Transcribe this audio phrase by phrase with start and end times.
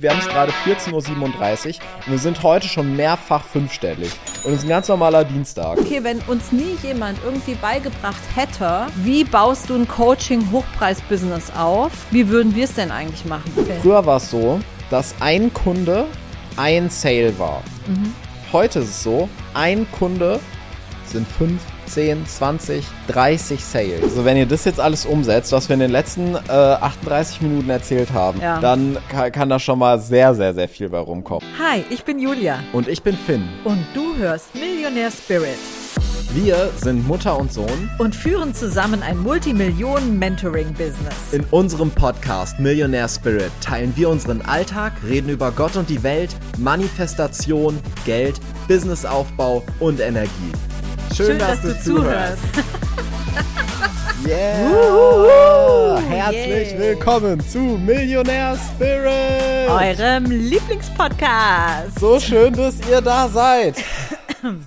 [0.00, 4.12] Wir haben es gerade 14.37 Uhr und wir sind heute schon mehrfach fünfstellig.
[4.44, 5.76] Und es ist ein ganz normaler Dienstag.
[5.76, 12.28] Okay, wenn uns nie jemand irgendwie beigebracht hätte, wie baust du ein Coaching-Hochpreis-Business auf, wie
[12.28, 13.50] würden wir es denn eigentlich machen?
[13.56, 13.76] Okay.
[13.82, 16.04] Früher war es so, dass ein Kunde
[16.56, 17.64] ein Sale war.
[18.52, 20.38] Heute ist es so, ein Kunde
[21.06, 24.02] sind 5, 10, 20, 30 Sales.
[24.02, 27.70] Also wenn ihr das jetzt alles umsetzt, was wir in den letzten äh, 38 Minuten
[27.70, 28.60] erzählt haben, Ja.
[28.60, 31.46] dann kann, kann da schon mal sehr, sehr, sehr viel bei rumkommen.
[31.58, 33.48] Hi, ich bin Julia Und ich bin Finn.
[33.64, 35.56] und du hörst Millionär Spirit
[36.34, 37.90] Wir sind Mutter und Sohn.
[37.98, 41.32] und führen zusammen ein Multimillionen-Mentoring-Business.
[41.32, 46.36] In unserem Podcast Millionaire Spirit teilen wir unseren Alltag, reden über Gott und die Welt,
[46.58, 50.52] Manifestation, Geld, Businessaufbau und Energie.
[51.14, 52.42] Schön, dass, du zuhörst.
[54.26, 56.00] Yeah!
[56.08, 56.78] Herzlich yeah.
[56.80, 59.70] willkommen zu Millionaire Spirit!
[59.70, 61.98] Eurem Lieblingspodcast.
[61.98, 63.76] So schön, dass ihr da seid.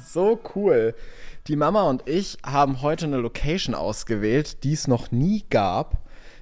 [0.09, 0.95] So cool.
[1.47, 5.97] Die Mama und ich haben heute eine Location ausgewählt, die es noch nie gab.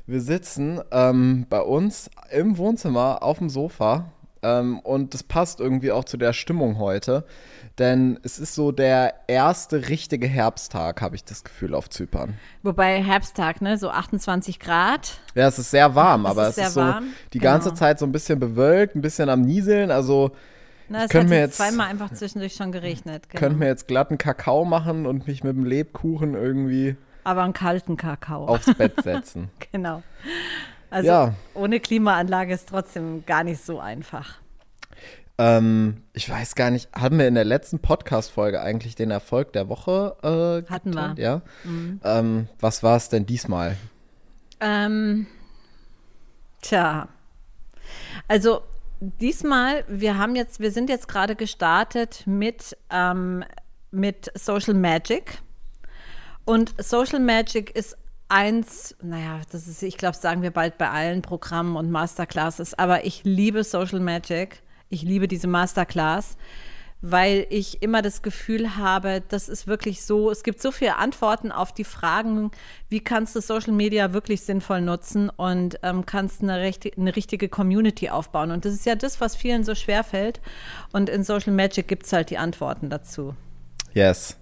[0.08, 5.92] Wir sitzen ähm, bei uns im Wohnzimmer auf dem Sofa ähm, und das passt irgendwie
[5.92, 7.26] auch zu der Stimmung heute,
[7.78, 12.34] denn es ist so der erste richtige Herbsttag, habe ich das Gefühl, auf Zypern.
[12.64, 15.20] Wobei Herbsttag, ne, so 28 Grad.
[15.36, 17.80] Ja, es ist sehr warm, Es aber ist es ist so warm, die ganze genau.
[17.80, 20.32] Zeit so ein bisschen bewölkt, ein bisschen am Nieseln, also
[20.90, 23.28] Na, es hat mir jetzt jetzt- zweimal einfach zwischendurch schon geregnet.
[23.30, 23.40] Genau.
[23.40, 27.96] könnte mir jetzt glatten Kakao machen und mich mit dem Lebkuchen irgendwie Aber einen kalten
[27.98, 28.46] Kakao.
[28.48, 29.50] aufs Bett setzen.
[29.72, 30.02] Genau.
[30.92, 31.34] Also Ja.
[31.54, 34.36] ohne Klimaanlage ist trotzdem gar nicht so einfach.
[35.38, 39.70] ähm, ich weiß gar nicht, haben wir in der letzten Podcast-Folge eigentlich den Erfolg der
[39.70, 40.18] Woche
[40.68, 41.10] äh, Hatten wir.
[41.10, 41.16] Mhm.
[41.16, 41.20] geteilt?
[42.04, 42.20] Ja.
[42.20, 43.78] Ähm, was war es denn diesmal?
[44.60, 45.28] Ähm,
[46.62, 47.08] tja.
[48.28, 48.62] Also
[49.00, 53.46] diesmal, wir haben jetzt, wir sind jetzt gerade gestartet mit, ähm,
[53.92, 55.40] mit Social Magic.
[56.46, 57.96] Und Social Magic ist
[58.30, 63.06] eins, naja, das ist, ich glaube, sagen wir bald bei allen Programmen und Masterclasses, aber
[63.06, 64.62] ich liebe Social Magic.
[64.92, 66.36] Ich liebe diese Masterclass,
[67.02, 71.52] weil ich immer das Gefühl habe, das ist wirklich so, es gibt so viele Antworten
[71.52, 72.50] auf die Fragen,
[72.90, 77.50] wie kannst du Social Media wirklich sinnvoll nutzen und ähm, kannst eine, rechte, eine richtige
[77.50, 78.50] Community aufbauen.
[78.50, 80.42] Und das ist ja das, was vielen so schwer fällt.
[80.92, 83.36] Und in Social Magic gibt es halt die Antworten dazu.
[83.94, 84.38] Yes.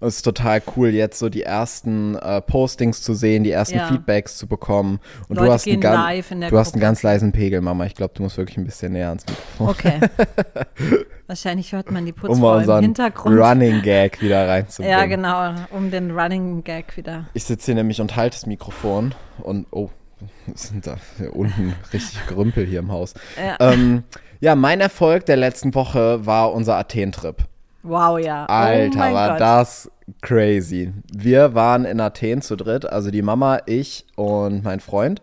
[0.00, 3.76] Und es ist total cool, jetzt so die ersten äh, Postings zu sehen, die ersten
[3.76, 3.86] Ja.
[3.86, 4.98] Feedbacks zu bekommen.
[5.28, 7.32] Und Leute du hast, einen, gehen gan- live in der du hast einen ganz leisen
[7.32, 7.84] Pegel, Mama.
[7.84, 9.68] Ich glaube, du musst wirklich ein bisschen näher ans Mikrofon.
[9.68, 10.00] Okay.
[11.26, 13.38] Wahrscheinlich hört man die um Putzfrau im unseren Hintergrund.
[13.38, 14.98] Running Gag wieder reinzubringen.
[14.98, 17.26] ja, genau, um den Running Gag wieder.
[17.34, 19.90] Ich sitze hier nämlich und halte das Mikrofon und oh,
[20.54, 20.96] es sind da
[21.32, 23.14] unten richtig Gerümpel hier im Haus.
[23.38, 23.56] Ja.
[23.72, 24.04] Ähm,
[24.40, 27.36] ja, mein Erfolg der letzten Woche war unser Athen-Trip.
[27.82, 28.46] Wow, ja.
[28.46, 29.40] Alter, oh war Gott.
[29.40, 30.92] das crazy.
[31.12, 35.22] Wir waren in Athen zu dritt, also die Mama, ich und mein Freund.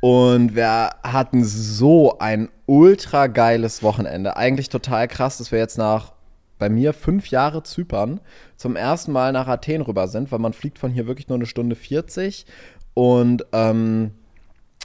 [0.00, 4.36] Und wir hatten so ein ultra geiles Wochenende.
[4.36, 6.12] Eigentlich total krass, dass wir jetzt nach
[6.58, 8.20] bei mir fünf Jahre Zypern
[8.56, 11.46] zum ersten Mal nach Athen rüber sind, weil man fliegt von hier wirklich nur eine
[11.46, 12.46] Stunde 40.
[12.94, 14.12] Und ähm,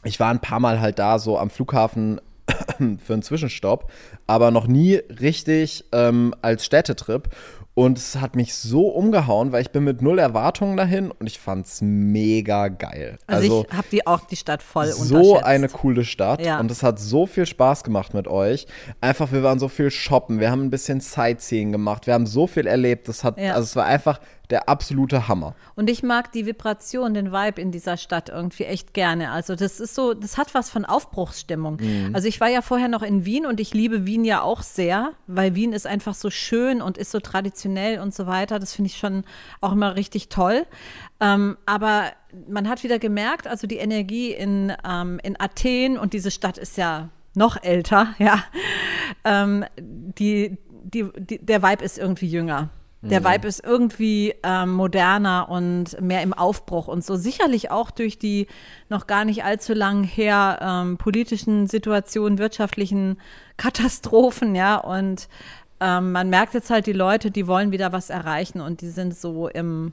[0.04, 2.22] ich war ein paar Mal halt da, so am Flughafen
[3.00, 3.92] für einen Zwischenstopp,
[4.28, 7.30] aber noch nie richtig ähm, als Städtetrip.
[7.76, 11.40] Und es hat mich so umgehauen, weil ich bin mit null Erwartungen dahin und ich
[11.40, 13.18] fand's mega geil.
[13.26, 16.60] Also, ich habe die auch die Stadt voll so eine coole Stadt Ja.
[16.60, 18.68] und es hat so viel Spaß gemacht mit euch.
[19.02, 22.46] Einfach, wir waren so viel shoppen, wir haben ein bisschen Sightseeing gemacht, wir haben so
[22.46, 23.08] viel erlebt.
[23.08, 23.54] Das hat, Ja.
[23.54, 24.20] also es war einfach
[24.54, 25.56] der absolute Hammer.
[25.76, 29.32] Und ich mag die Vibration, den Vibe in dieser Stadt irgendwie echt gerne.
[29.32, 31.78] Also das ist so, das hat was von Aufbruchsstimmung.
[31.82, 32.12] Mhm.
[32.14, 35.14] Also ich war ja vorher noch in Wien und ich liebe Wien ja auch sehr,
[35.26, 38.60] weil Wien ist einfach so schön und ist so traditionell und so weiter.
[38.60, 39.24] Das finde ich schon
[39.60, 40.68] auch immer richtig toll.
[41.20, 42.12] Ähm, aber
[42.48, 46.78] man hat wieder gemerkt, also die Energie in, ähm, in Athen und diese Stadt ist
[46.78, 48.44] ja noch älter, ja.
[49.24, 52.70] Ähm, die, die, die, der Vibe ist irgendwie jünger.
[53.10, 57.18] Der Vibe ist irgendwie ähm, moderner und mehr im Aufbruch und so.
[57.18, 58.48] Sicherlich auch durch die
[58.88, 63.20] noch gar nicht allzu lang her ähm, politischen Situationen, wirtschaftlichen
[63.58, 64.78] Katastrophen, ja.
[64.78, 65.28] Und
[65.82, 69.18] ähm, man merkt jetzt halt die Leute, die wollen wieder was erreichen und die sind
[69.18, 69.92] so im,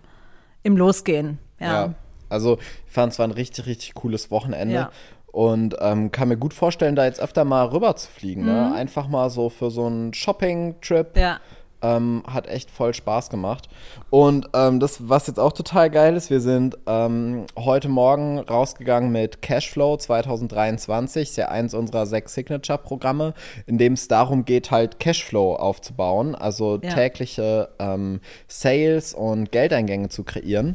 [0.62, 1.38] im Losgehen.
[1.58, 1.86] Ja.
[1.86, 1.94] Ja.
[2.28, 4.74] Also ich fand es war ein richtig, richtig cooles Wochenende.
[4.74, 4.90] Ja.
[5.32, 8.42] Und ähm, kann mir gut vorstellen, da jetzt öfter mal rüber zu fliegen.
[8.42, 8.48] Mhm.
[8.48, 8.74] Ne?
[8.74, 11.16] Einfach mal so für so einen Shopping-Trip.
[11.16, 11.40] ja.
[11.82, 13.68] Ähm, hat echt voll Spaß gemacht.
[14.10, 19.10] Und ähm, das, was jetzt auch total geil ist, wir sind ähm, heute Morgen rausgegangen
[19.10, 21.22] mit Cashflow 2023.
[21.30, 23.32] Ist ja eins unserer sechs Signature-Programme,
[23.66, 26.92] in dem es darum geht, halt Cashflow aufzubauen, also Ja.
[26.94, 30.74] tägliche ähm, Sales und Geldeingänge zu kreieren.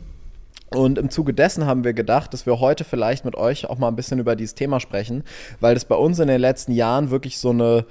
[0.71, 3.87] Und im Zuge dessen haben wir gedacht, dass wir heute vielleicht mit euch auch mal
[3.87, 5.23] ein bisschen über dieses Thema sprechen,
[5.59, 7.85] weil das bei uns in den letzten Jahren wirklich so eine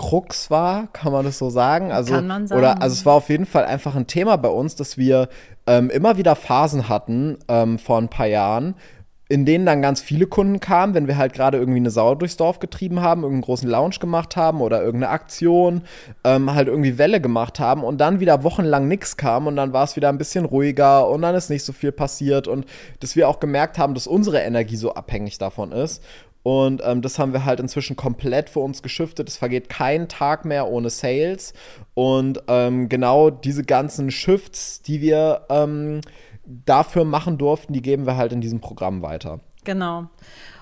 [0.00, 1.92] Krux war, kann man das so sagen?
[1.92, 2.58] Also, Kann man sagen.
[2.58, 5.28] Oder, also es war auf jeden Fall einfach ein Thema bei uns, dass wir
[5.66, 8.76] ähm, immer wieder Phasen hatten ähm, vor ein paar Jahren,
[9.28, 12.38] in denen dann ganz viele Kunden kamen, wenn wir halt gerade irgendwie eine Sau durchs
[12.38, 15.82] Dorf getrieben haben, irgendeinen großen Lounge gemacht haben oder irgendeine Aktion,
[16.24, 19.84] ähm, halt irgendwie Welle gemacht haben und dann wieder wochenlang nichts kam und dann war
[19.84, 22.64] es wieder ein bisschen ruhiger und dann ist nicht so viel passiert und
[23.00, 26.02] dass wir auch gemerkt haben, dass unsere Energie so abhängig davon ist.
[26.42, 29.28] Und ähm, das haben wir halt inzwischen komplett für uns geschiftet.
[29.28, 31.52] Es vergeht kein Tag mehr ohne Sales.
[31.94, 36.00] Und ähm, genau diese ganzen Shifts, die wir ähm,
[36.44, 39.40] dafür machen durften, die geben wir halt in diesem Programm weiter.
[39.64, 40.08] Genau.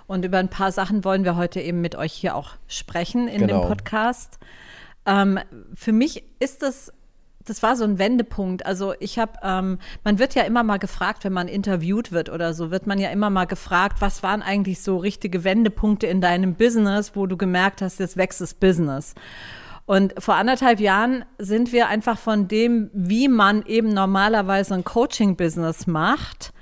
[0.08, 3.42] Und über ein paar Sachen wollen wir heute eben mit euch hier auch sprechen in
[3.46, 3.60] Genau.
[3.60, 4.38] dem Podcast.
[5.06, 5.38] Ähm,
[5.74, 6.92] für mich ist das,
[7.48, 8.66] das war so ein Wendepunkt.
[8.66, 12.54] Also ich habe, ähm, man wird ja immer mal gefragt, wenn man interviewt wird oder
[12.54, 16.54] so, wird man ja immer mal gefragt, was waren eigentlich so richtige Wendepunkte in deinem
[16.54, 19.14] Business, wo du gemerkt hast, jetzt wächst das Business.
[19.86, 25.86] Und vor anderthalb Jahren sind wir einfach von dem, wie man eben normalerweise ein Coaching-Business
[25.86, 26.52] macht,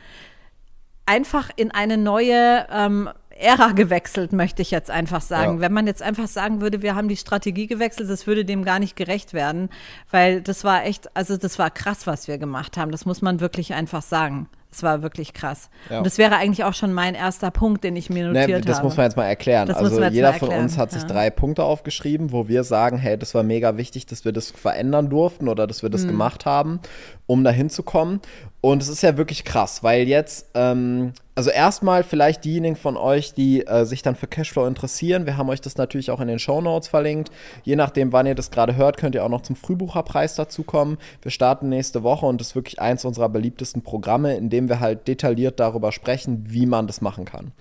[1.06, 3.11] einfach in eine neue ähm,
[3.41, 5.55] Ära gewechselt, möchte ich jetzt einfach sagen.
[5.56, 5.61] Ja.
[5.61, 8.79] Wenn man jetzt einfach sagen würde, wir haben die Strategie gewechselt, das würde dem gar
[8.79, 9.69] nicht gerecht werden,
[10.11, 12.91] weil das war echt, also das war krass, was wir gemacht haben.
[12.93, 14.49] Das muss man wirklich einfach sagen.
[14.71, 15.71] Das war wirklich krass.
[15.88, 15.99] Ja.
[15.99, 18.77] Und das wäre eigentlich auch schon mein erster Punkt, den ich mir notiert Ne, das
[18.79, 18.88] habe.
[18.88, 19.67] muss man jetzt mal erklären.
[19.69, 21.09] Das also jeder mal von erklären, uns hat sich ja.
[21.09, 25.09] drei Punkte aufgeschrieben, wo wir sagen, hey, das war mega wichtig, dass wir das verändern
[25.09, 25.93] durften oder dass wir Mhm.
[25.93, 26.81] das gemacht haben,
[27.27, 28.21] um da hinzukommen.
[28.61, 33.35] Und es ist ja wirklich krass, weil jetzt, ähm, also erstmal vielleicht diejenigen von euch,
[33.35, 36.38] die äh, sich dann für Cashflow interessieren, wir haben euch das natürlich auch in den
[36.38, 37.31] Show Notes verlinkt.
[37.62, 40.97] Je nachdem, wann ihr das gerade hört, könnt ihr auch noch zum Frühbucherpreis dazukommen.
[41.21, 44.81] Wir starten nächste Woche und das ist wirklich eins unserer beliebtesten Programme, in dem wir
[44.81, 47.53] halt detailliert darüber sprechen, wie man das machen kann.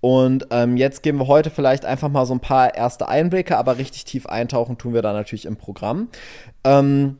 [0.00, 3.76] Und ähm, jetzt geben wir heute vielleicht einfach mal so ein paar erste Einblicke, aber
[3.76, 6.08] richtig tief eintauchen tun wir da natürlich im Programm.
[6.64, 7.18] Ähm,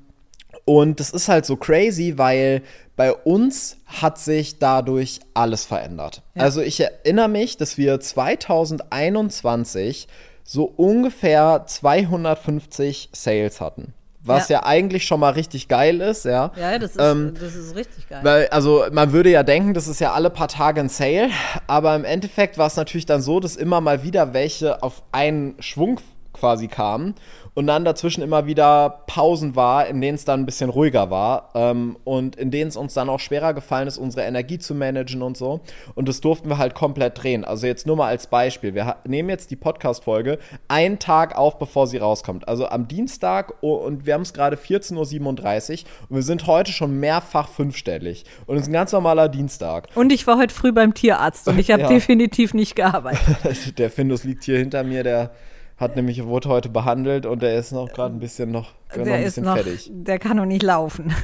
[0.68, 2.62] und das ist halt so crazy, weil
[2.94, 6.22] bei uns hat sich dadurch alles verändert.
[6.34, 6.42] Ja.
[6.42, 10.08] Also ich erinnere mich, dass wir 2021
[10.44, 13.94] so ungefähr 250 Sales hatten.
[14.20, 14.66] Was ja, Ja.
[14.66, 16.52] eigentlich schon mal richtig geil ist, ja.
[16.60, 18.20] ja, das ist, Ähm, das ist richtig geil.
[18.24, 21.30] weil, also man würde ja denken, das ist ja alle paar Tage ein Sale,
[21.66, 25.54] aber im Endeffekt war es natürlich dann so, dass immer mal wieder welche auf einen
[25.60, 26.00] Schwung
[26.38, 27.14] quasi kamen
[27.54, 31.50] und dann dazwischen immer wieder Pausen war, in denen es dann ein bisschen ruhiger war
[31.54, 35.22] ähm, und in denen es uns dann auch schwerer gefallen ist, unsere Energie zu managen
[35.22, 35.60] und so.
[35.96, 37.44] Und das durften wir halt komplett drehen.
[37.44, 38.74] Also jetzt nur mal als Beispiel.
[38.74, 40.38] Wir nehmen jetzt die Podcast-Folge
[40.68, 42.46] einen Tag auf, bevor sie rauskommt.
[42.46, 46.70] Also am Dienstag oh, und wir haben es gerade 14.37 Uhr und wir sind heute
[46.70, 48.24] schon mehrfach fünfstellig.
[48.46, 49.88] Und es ist ein ganz normaler Dienstag.
[49.96, 51.88] und ich war heute früh beim Tierarzt und ich habe Ja.
[51.88, 53.78] definitiv nicht gearbeitet.
[53.78, 55.30] der Findus liegt hier hinter mir, der
[55.78, 59.04] hat nämlich, wurde heute behandelt und der ist noch gerade ein bisschen noch, noch ein
[59.04, 59.90] Der ist bisschen noch, fertig.
[59.92, 61.14] der kann noch nicht laufen.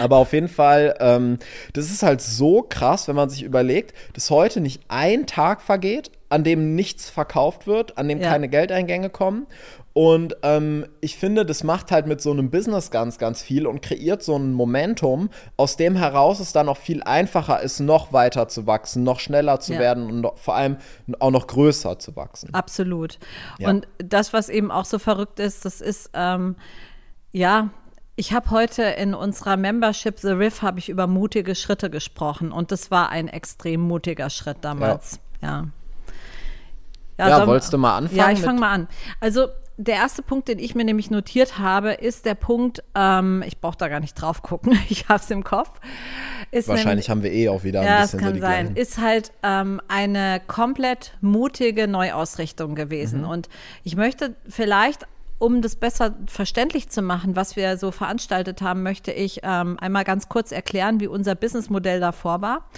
[0.00, 1.38] Aber auf jeden Fall, ähm,
[1.74, 6.10] das ist halt so krass, wenn man sich überlegt, dass heute nicht ein Tag vergeht,
[6.30, 8.30] an dem nichts verkauft wird, an dem Ja.
[8.30, 9.46] keine Geldeingänge kommen.
[10.00, 13.82] Und ähm, ich finde, das macht halt mit so einem Business ganz, ganz viel und
[13.82, 18.46] kreiert so ein Momentum, aus dem heraus es dann auch viel einfacher ist, noch weiter
[18.46, 19.80] zu wachsen, noch schneller zu Ja.
[19.80, 20.76] werden und noch, vor allem
[21.18, 22.54] auch noch größer zu wachsen.
[22.54, 23.18] Absolut.
[23.58, 23.70] Ja.
[23.70, 26.54] Und das, was eben auch so verrückt ist, das ist, ähm,
[27.32, 27.70] ja,
[28.14, 32.70] ich habe heute in unserer Membership The Riff habe ich über mutige Schritte gesprochen und
[32.70, 35.18] das war ein extrem mutiger Schritt damals.
[35.42, 35.66] Ja.
[37.18, 38.88] Ja, soll- wolltest du mal anfangen Ja, ich fange mal an.
[39.18, 39.48] Also
[39.78, 43.78] der erste Punkt, den ich mir nämlich notiert habe, ist der Punkt, ähm, ich brauche
[43.78, 45.80] da gar nicht drauf gucken, ich habe es im Kopf.
[46.50, 48.66] Ist Wahrscheinlich haben wir eh auch wieder ein ja, es bisschen so kann die sein.
[48.66, 48.76] gleichen.
[48.76, 53.20] Ist halt ähm, eine komplett mutige Neuausrichtung gewesen.
[53.20, 53.28] Mhm.
[53.28, 53.48] Und
[53.84, 55.06] ich möchte vielleicht,
[55.38, 60.02] um das besser verständlich zu machen, was wir so veranstaltet haben, möchte ich ähm, einmal
[60.04, 62.68] ganz kurz erklären, wie unser Businessmodell davor war.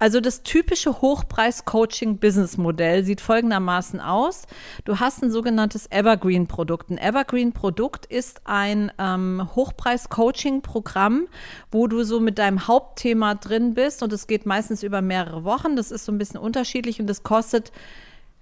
[0.00, 4.46] Also das typische Hochpreis-Coaching-Businessmodell sieht folgendermaßen aus.
[4.84, 6.90] Du hast ein sogenanntes Evergreen-Produkt.
[6.90, 11.28] Ein Evergreen-Produkt ist ein ähm, Hochpreis-Coaching-Programm,
[11.70, 15.76] wo du so mit deinem Hauptthema drin bist und es geht meistens über mehrere Wochen.
[15.76, 17.70] Das ist so ein bisschen unterschiedlich und das kostet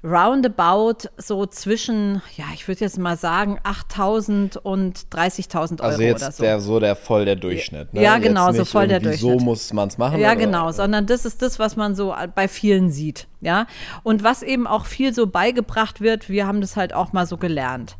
[0.05, 6.23] roundabout so zwischen, ja, ich würde jetzt mal sagen, 8.000 und 30.000 Euro Also jetzt
[6.23, 6.43] oder so.
[6.43, 7.93] der so der voll der Durchschnitt.
[7.93, 8.03] Ne?
[8.03, 9.41] Ja, Jetzt genau, so voll der Durchschnitt.
[9.41, 10.21] So muss man es machen.
[10.21, 10.37] Ja, oder?
[10.37, 13.67] genau, sondern das ist das, was man so bei vielen sieht, ja.
[14.05, 17.37] Und was eben auch viel so beigebracht wird, wir haben das halt auch mal so
[17.37, 17.97] gelernt.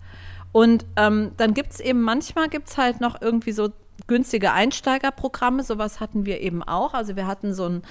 [0.53, 3.71] Und ähm, dann gibt es eben, manchmal gibt es halt noch irgendwie so
[4.09, 6.95] günstige Einsteigerprogramme, sowas hatten wir eben auch.
[6.95, 7.83] Also wir hatten so ein,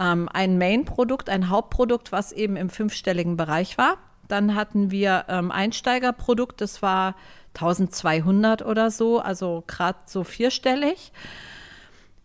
[0.00, 3.98] ähm, ein Main-Produkt, ein Hauptprodukt, was eben im fünfstelligen Bereich war.
[4.28, 7.14] Dann hatten wir ähm, Einsteigerprodukt, das war
[7.54, 11.12] 1200 oder so, also gerade so vierstellig.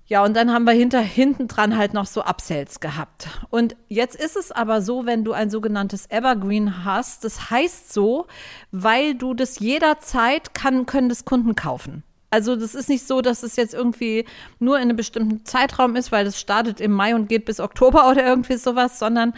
[0.10, 3.28] Ja, und dann haben wir hinter, hinten dran halt noch so Upsells gehabt.
[3.52, 8.26] Und jetzt ist es aber so, wenn du ein sogenanntes Evergreen hast, das heißt so,
[8.72, 12.04] weil du das jederzeit kann, können das Kunden kaufen.
[12.32, 14.26] Also das ist nicht so, dass es jetzt irgendwie
[14.60, 18.08] nur in einem bestimmten Zeitraum ist, weil das startet im Mai und geht bis Oktober
[18.12, 19.34] oder irgendwie sowas, sondern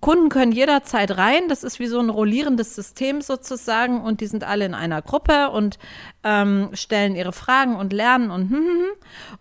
[0.00, 1.48] Kunden können jederzeit rein.
[1.48, 5.50] Das ist wie so ein rollierendes System sozusagen und die sind alle in einer Gruppe
[5.50, 5.78] und
[6.24, 8.90] ähm, stellen ihre Fragen und lernen und hm, hm, hm.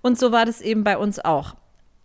[0.02, 1.56] und so war das eben bei uns auch.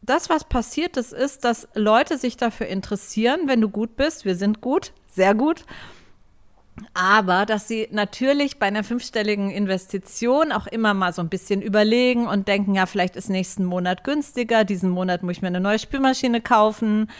[0.02, 4.24] Das, was passiert ist, ist, dass Leute sich dafür interessieren, wenn du gut bist.
[4.24, 5.64] Wir sind gut, sehr gut.
[6.94, 12.26] Aber dass sie natürlich bei einer fünfstelligen Investition auch immer mal so ein bisschen überlegen
[12.26, 15.78] und denken, ja, vielleicht ist nächsten Monat günstiger, diesen Monat muss ich mir eine neue
[15.78, 17.10] Spülmaschine kaufen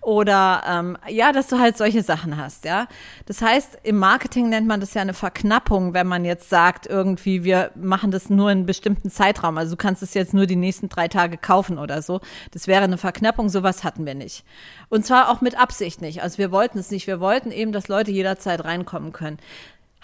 [0.00, 2.86] oder ähm, ja, dass du halt solche Sachen hast, ja.
[3.26, 7.44] Das heißt, im Marketing nennt man das ja eine Verknappung, wenn man jetzt sagt, irgendwie,
[7.44, 9.58] wir machen das nur in einem bestimmten Zeitraum.
[9.58, 12.20] Also du kannst es jetzt nur die nächsten drei Tage kaufen oder so.
[12.52, 14.44] Das wäre eine Verknappung, sowas hatten wir nicht.
[14.88, 16.22] Und zwar auch mit Absicht nicht.
[16.22, 17.06] Also wir wollten es nicht.
[17.06, 19.38] Wir wollten eben, dass Leute jederzeit reinkommen können.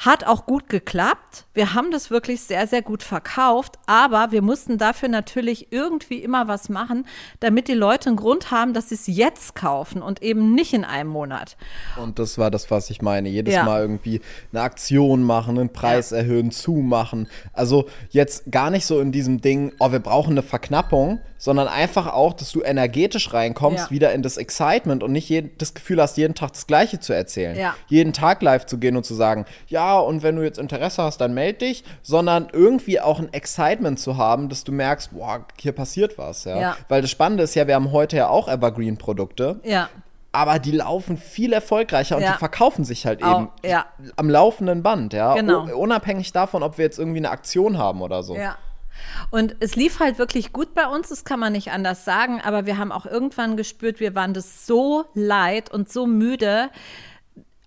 [0.03, 1.45] Hat auch gut geklappt.
[1.53, 6.49] Wir haben das wirklich sehr, sehr gut verkauft, aber wir mussten dafür natürlich irgendwie immer
[6.49, 7.07] was machen,
[7.41, 10.87] damit die Leute einen Grund haben, dass sie es jetzt kaufen und eben nicht in
[10.87, 11.59] einem Monat.
[12.03, 13.29] Und das war das, was ich meine.
[13.29, 13.65] Jedes Ja.
[13.65, 17.29] Mal irgendwie eine Aktion machen, einen Preis erhöhen, zumachen.
[17.53, 22.07] Also jetzt gar nicht so in diesem Ding, oh, wir brauchen eine Verknappung, sondern einfach
[22.07, 23.91] auch, dass du energetisch reinkommst, Ja.
[23.91, 27.13] wieder in das Excitement und nicht jeden, das Gefühl hast, jeden Tag das Gleiche zu
[27.13, 27.57] erzählen.
[27.57, 27.75] Ja.
[27.89, 31.21] Jeden Tag live zu gehen und zu sagen, ja, und wenn du jetzt Interesse hast,
[31.21, 35.73] dann meld dich, sondern irgendwie auch ein Excitement zu haben, dass du merkst, boah, hier
[35.73, 36.45] passiert was.
[36.45, 36.61] Ja?
[36.61, 36.77] Ja.
[36.89, 39.89] Weil das Spannende ist ja, wir haben heute ja auch Evergreen-Produkte Ja.
[40.33, 42.33] aber die laufen viel erfolgreicher und Ja.
[42.33, 43.87] die verkaufen sich halt eben ja.
[44.17, 45.35] am laufenden Band, ja.
[45.35, 45.65] Genau.
[45.77, 48.37] Unabhängig davon, ob wir jetzt irgendwie eine Aktion haben oder so.
[48.37, 48.57] Ja.
[49.31, 52.67] Und es lief halt wirklich gut bei uns, das kann man nicht anders sagen, aber
[52.67, 56.69] wir haben auch irgendwann gespürt, wir waren das so leid und so müde.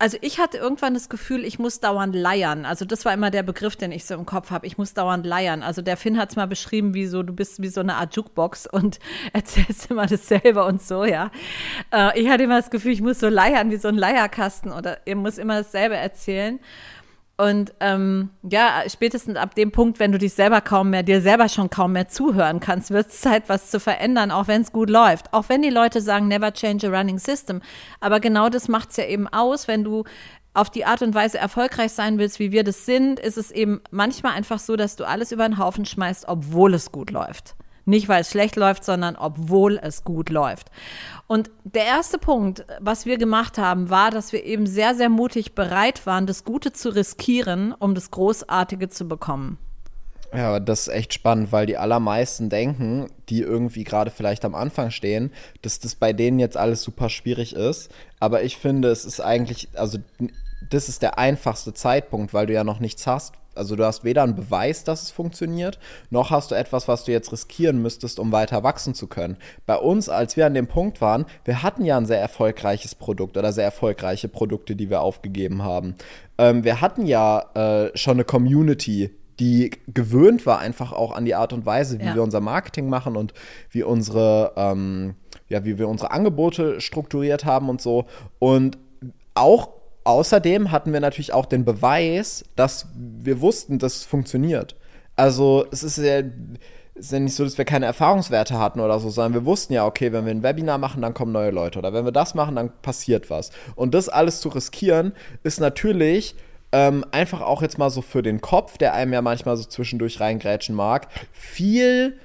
[0.04, 2.66] Also ich hatte irgendwann das Gefühl, ich muss dauernd leiern.
[2.66, 4.68] Also das war immer der Begriff, den ich so im Kopf habe.
[4.68, 5.64] Ich muss dauernd leiern.
[5.64, 8.14] Also der Finn hat es mal beschrieben, wie so, du bist wie so eine Art
[8.14, 9.00] Jukebox und
[9.32, 11.32] erzählst immer dasselbe und so, ja.
[11.94, 14.98] Äh, ich hatte immer das Gefühl, ich muss so leiern wie so ein Leierkasten oder
[15.06, 16.60] ich muss immer dasselbe erzählen.
[17.36, 21.50] Und ähm, ja, spätestens ab dem Punkt, wenn du dich selber kaum mehr, dir selber
[21.50, 24.90] schon kaum mehr zuhören kannst, wird es Zeit, was zu verändern, auch wenn es gut
[24.90, 25.34] läuft.
[25.34, 27.62] Auch wenn die Leute sagen, never change a running system.
[28.00, 30.04] Aber genau das macht es ja eben aus, wenn du
[30.54, 33.82] auf die Art und Weise erfolgreich sein willst, wie wir das sind, ist es eben
[33.90, 37.56] manchmal einfach so, dass du alles über den Haufen schmeißt, obwohl es gut läuft.
[37.86, 40.72] Nicht, weil es schlecht läuft, sondern obwohl es gut läuft.
[41.28, 45.54] Und der erste Punkt, was wir gemacht haben, war, dass wir eben sehr, sehr mutig
[45.54, 49.58] bereit waren, das Gute zu riskieren, um das Großartige zu bekommen.
[50.34, 54.90] Ja, das ist echt spannend, weil die allermeisten denken, die irgendwie gerade vielleicht am Anfang
[54.90, 57.92] stehen, dass das bei denen jetzt alles super schwierig ist.
[58.20, 60.00] Aber ich finde, es ist eigentlich, also
[60.72, 63.34] das ist der einfachste Zeitpunkt, weil du ja noch nichts hast.
[63.56, 65.80] Also du hast weder einen Beweis, dass es funktioniert,
[66.10, 69.38] noch hast du etwas, was du jetzt riskieren müsstest, um weiter wachsen zu können.
[69.66, 73.38] Bei uns, als wir an dem Punkt waren, wir hatten ja ein sehr erfolgreiches Produkt
[73.38, 75.96] oder sehr erfolgreiche Produkte, die wir aufgegeben haben.
[76.38, 81.36] Ähm, wir hatten ja äh, schon eine Community, die gewöhnt war einfach auch an die
[81.36, 82.16] Art und Weise, wie Ja.
[82.16, 83.34] wir unser Marketing machen und
[83.72, 85.16] wie unsere, ähm,
[85.50, 88.06] ja, wie wir unsere Angebote strukturiert haben und so.
[88.40, 88.78] Und
[89.34, 89.70] auch
[90.04, 94.76] außerdem hatten wir natürlich auch den Beweis, dass wir wussten, dass es funktioniert.
[95.16, 96.20] Also es ist ja,
[96.96, 99.74] es ist ja nicht so, dass wir keine Erfahrungswerte hatten oder so, sondern wir wussten
[99.74, 101.80] ja, okay, wenn wir ein Webinar machen, dann kommen neue Leute.
[101.80, 103.52] Oder wenn wir das machen, dann passiert was.
[103.76, 106.36] Und das alles zu riskieren, ist natürlich
[106.72, 110.20] ähm, einfach auch jetzt mal so für den Kopf, der einem ja manchmal so zwischendurch
[110.20, 112.18] reingrätschen mag, viel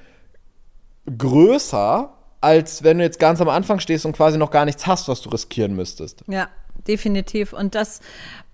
[1.17, 5.09] größer, als wenn du jetzt ganz am Anfang stehst und quasi noch gar nichts hast,
[5.09, 6.25] was du riskieren müsstest.
[6.29, 6.49] Ja,
[6.87, 7.53] definitiv.
[7.53, 8.01] Und das,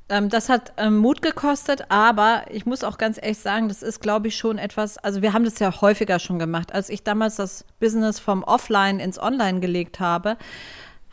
[0.08, 4.00] ähm, das hat ähm, Mut gekostet, aber ich muss auch ganz ehrlich sagen, das ist,
[4.00, 6.72] glaube ich, schon etwas, also wir haben das ja häufiger schon gemacht.
[6.72, 10.36] Als ich damals das Business vom Offline ins Online gelegt habe,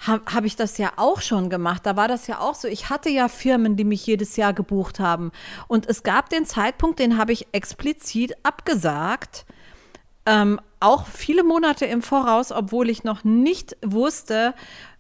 [0.01, 1.85] habe hab ich das ja auch schon gemacht.
[1.85, 2.67] Da war das ja auch so.
[2.67, 5.31] Ich hatte ja Firmen, die mich jedes Jahr gebucht haben.
[5.67, 9.45] Und es gab den Zeitpunkt, den habe ich explizit abgesagt.
[10.25, 14.53] Ähm, auch viele Monate im Voraus, obwohl ich noch nicht wusste,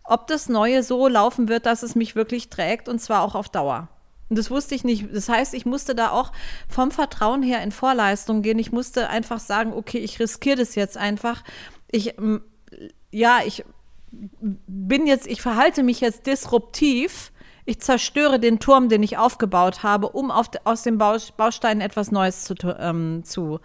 [0.03, 3.49] ob das Neue so laufen wird, dass es mich wirklich trägt und zwar auch auf
[3.49, 3.87] Dauer.
[4.29, 5.13] Und das wusste ich nicht.
[5.13, 6.31] Das heißt, ich musste da auch
[6.69, 8.59] vom Vertrauen her in Vorleistung gehen.
[8.59, 11.43] Ich musste einfach sagen, okay, ich riskiere das jetzt einfach.
[11.91, 12.15] Ich,
[13.11, 13.65] ja, ich
[14.09, 17.33] bin jetzt, ich verhalte mich jetzt disruptiv.
[17.65, 22.45] Ich zerstöre den Turm, den ich aufgebaut habe, um auf, aus den Bausteinen etwas Neues
[22.45, 23.59] zu, ähm, zu,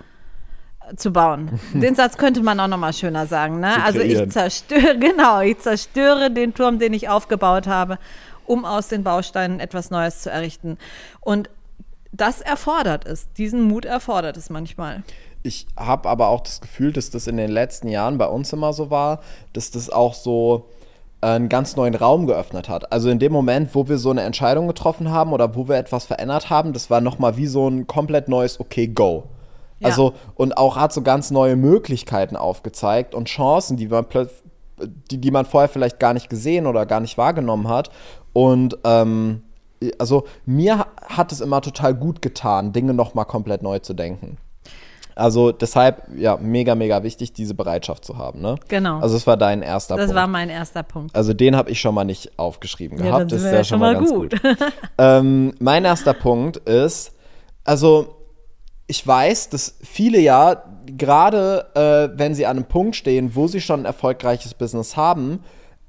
[0.96, 1.58] zu bauen.
[1.74, 3.60] Den Satz könnte man auch noch mal schöner sagen.
[3.60, 3.82] Ne?
[3.84, 7.98] Also ich zerstöre, genau, ich zerstöre den Turm, den ich aufgebaut habe,
[8.46, 10.78] um aus den Bausteinen etwas Neues zu errichten.
[11.20, 11.50] Und
[12.12, 13.32] das erfordert es.
[13.34, 15.02] Diesen Mut erfordert es manchmal
[15.46, 18.72] ich habe aber auch das Gefühl, dass das in den letzten Jahren bei uns immer
[18.72, 19.20] so war,
[19.52, 20.66] dass das auch so
[21.20, 22.92] einen ganz neuen Raum geöffnet hat.
[22.92, 26.04] Also in dem Moment, wo wir so eine Entscheidung getroffen haben oder wo wir etwas
[26.04, 29.24] verändert haben, das war nochmal wie so ein komplett neues Okay, go.
[29.78, 29.88] Ja.
[29.88, 34.06] Also und auch hat so ganz neue Möglichkeiten aufgezeigt und Chancen, die man
[35.10, 37.90] die, die man vorher vielleicht gar nicht gesehen oder gar nicht wahrgenommen hat.
[38.32, 39.42] Und ähm,
[39.98, 44.38] also mir hat es immer total gut getan, Dinge nochmal komplett neu zu denken.
[45.14, 48.42] Also deshalb, ja, mega, mega wichtig, diese Bereitschaft zu haben.
[48.42, 48.56] Ne?
[48.68, 49.00] Genau.
[49.00, 50.10] Also es war dein erster das Punkt.
[50.10, 51.16] Das war mein erster Punkt.
[51.16, 53.18] Also den habe ich schon mal nicht aufgeschrieben gehabt.
[53.20, 54.42] Ja, das ist ja schon mal, ganz gut.
[54.42, 54.58] gut.
[54.98, 57.14] ähm, mein erster Punkt ist,
[57.64, 58.15] also
[58.86, 63.60] ich weiß, dass viele ja, gerade äh, wenn sie an einem Punkt stehen, wo sie
[63.60, 65.40] schon ein erfolgreiches Business haben,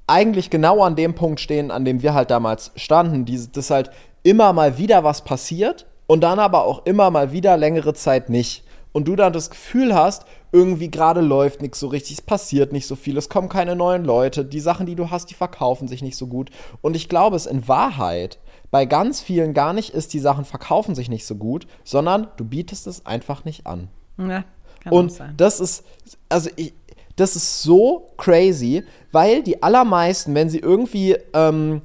[0.06, 3.90] eigentlich genau an dem Punkt stehen, an dem wir halt damals standen, die, dass halt
[4.22, 8.64] immer mal wieder was passiert und dann aber auch immer mal wieder längere Zeit nicht
[8.92, 12.86] und du dann das Gefühl hast, irgendwie gerade läuft nichts so richtig, es passiert nicht
[12.86, 16.02] so viel, es kommen keine neuen Leute, die Sachen, die du hast, die verkaufen sich
[16.02, 16.50] nicht so gut.
[16.80, 18.38] Und ich glaube, es in Wahrheit
[18.70, 22.44] bei ganz vielen gar nicht ist, die Sachen verkaufen sich nicht so gut, sondern du
[22.44, 23.88] bietest es einfach nicht an.
[24.18, 24.44] Ja,
[24.80, 25.34] kann Und sein.
[25.36, 25.84] das ist,
[26.28, 26.74] also ich,
[27.16, 31.82] das ist so crazy, weil die allermeisten, wenn sie irgendwie ähm,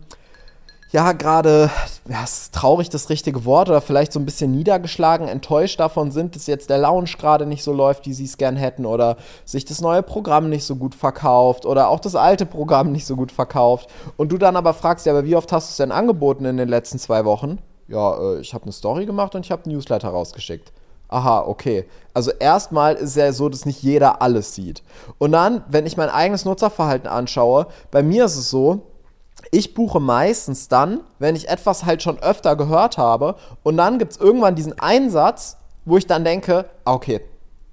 [0.94, 1.72] ja, gerade,
[2.08, 6.36] ja, ist traurig das richtige Wort oder vielleicht so ein bisschen niedergeschlagen, enttäuscht davon sind,
[6.36, 9.66] dass jetzt der Lounge gerade nicht so läuft, wie sie es gern hätten oder sich
[9.66, 13.32] das neue Programm nicht so gut verkauft oder auch das alte Programm nicht so gut
[13.32, 13.90] verkauft.
[14.18, 16.58] Und du dann aber fragst, ja, aber wie oft hast du es denn angeboten in
[16.58, 17.58] den letzten zwei Wochen?
[17.88, 20.72] Ja, äh, ich habe eine Story gemacht und ich habe einen Newsletter rausgeschickt.
[21.08, 21.86] Aha, okay.
[22.14, 24.84] Also erstmal ist es ja so, dass nicht jeder alles sieht.
[25.18, 28.82] Und dann, wenn ich mein eigenes Nutzerverhalten anschaue, bei mir ist es so,
[29.54, 34.14] ich buche meistens dann, wenn ich etwas halt schon öfter gehört habe und dann gibt
[34.14, 37.22] es irgendwann diesen Einsatz, wo ich dann denke, ah, okay,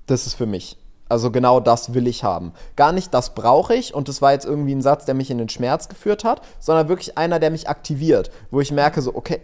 [0.06, 0.76] das ist für mich.
[1.08, 2.52] Also genau das will ich haben.
[2.76, 5.38] Gar nicht, das brauche ich und das war jetzt irgendwie ein Satz, der mich in
[5.38, 9.40] den Schmerz geführt hat, sondern wirklich einer, der mich aktiviert, wo ich merke so, okay,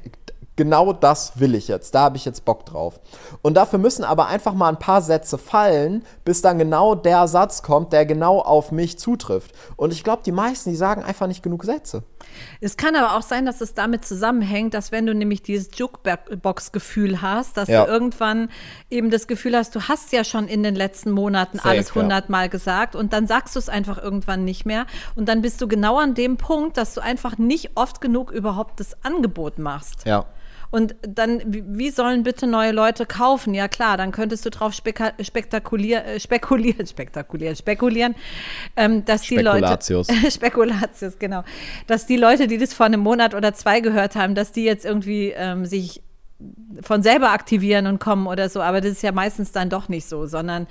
[0.56, 2.98] genau das will ich jetzt, da habe ich jetzt Bock drauf.
[3.42, 7.62] Und dafür müssen aber einfach mal ein paar Sätze fallen, bis dann genau der Satz
[7.62, 9.52] kommt, der genau auf mich zutrifft.
[9.76, 12.02] Und ich glaube, die meisten, die sagen einfach nicht genug Sätze.
[12.60, 17.22] Es kann aber auch sein, dass es damit zusammenhängt, dass wenn du nämlich dieses Jukebox-Gefühl
[17.22, 17.84] hast, dass ja.
[17.84, 18.48] du irgendwann
[18.90, 22.44] eben das Gefühl hast, du hast ja schon in den letzten Monaten Safe, alles hundertmal
[22.44, 22.48] ja.
[22.48, 25.98] gesagt und dann sagst du es einfach irgendwann nicht mehr und dann bist du genau
[25.98, 30.06] an dem Punkt, dass du einfach nicht oft genug überhaupt das Angebot machst.
[30.06, 30.26] Ja.
[30.70, 33.54] Und dann, wie sollen bitte neue Leute kaufen?
[33.54, 38.14] Ja klar, dann könntest du drauf spektakulier, äh, spekulieren, spektakulieren, spekulieren,
[38.76, 39.78] ähm, dass die Leute,
[40.30, 41.44] Spekulatius, genau,
[41.86, 44.84] dass die Leute, die das vor einem Monat oder zwei gehört haben, dass die jetzt
[44.84, 46.02] irgendwie ähm, sich
[46.82, 50.06] von selber aktivieren und kommen oder so, aber das ist ja meistens dann doch nicht
[50.06, 50.66] so, sondern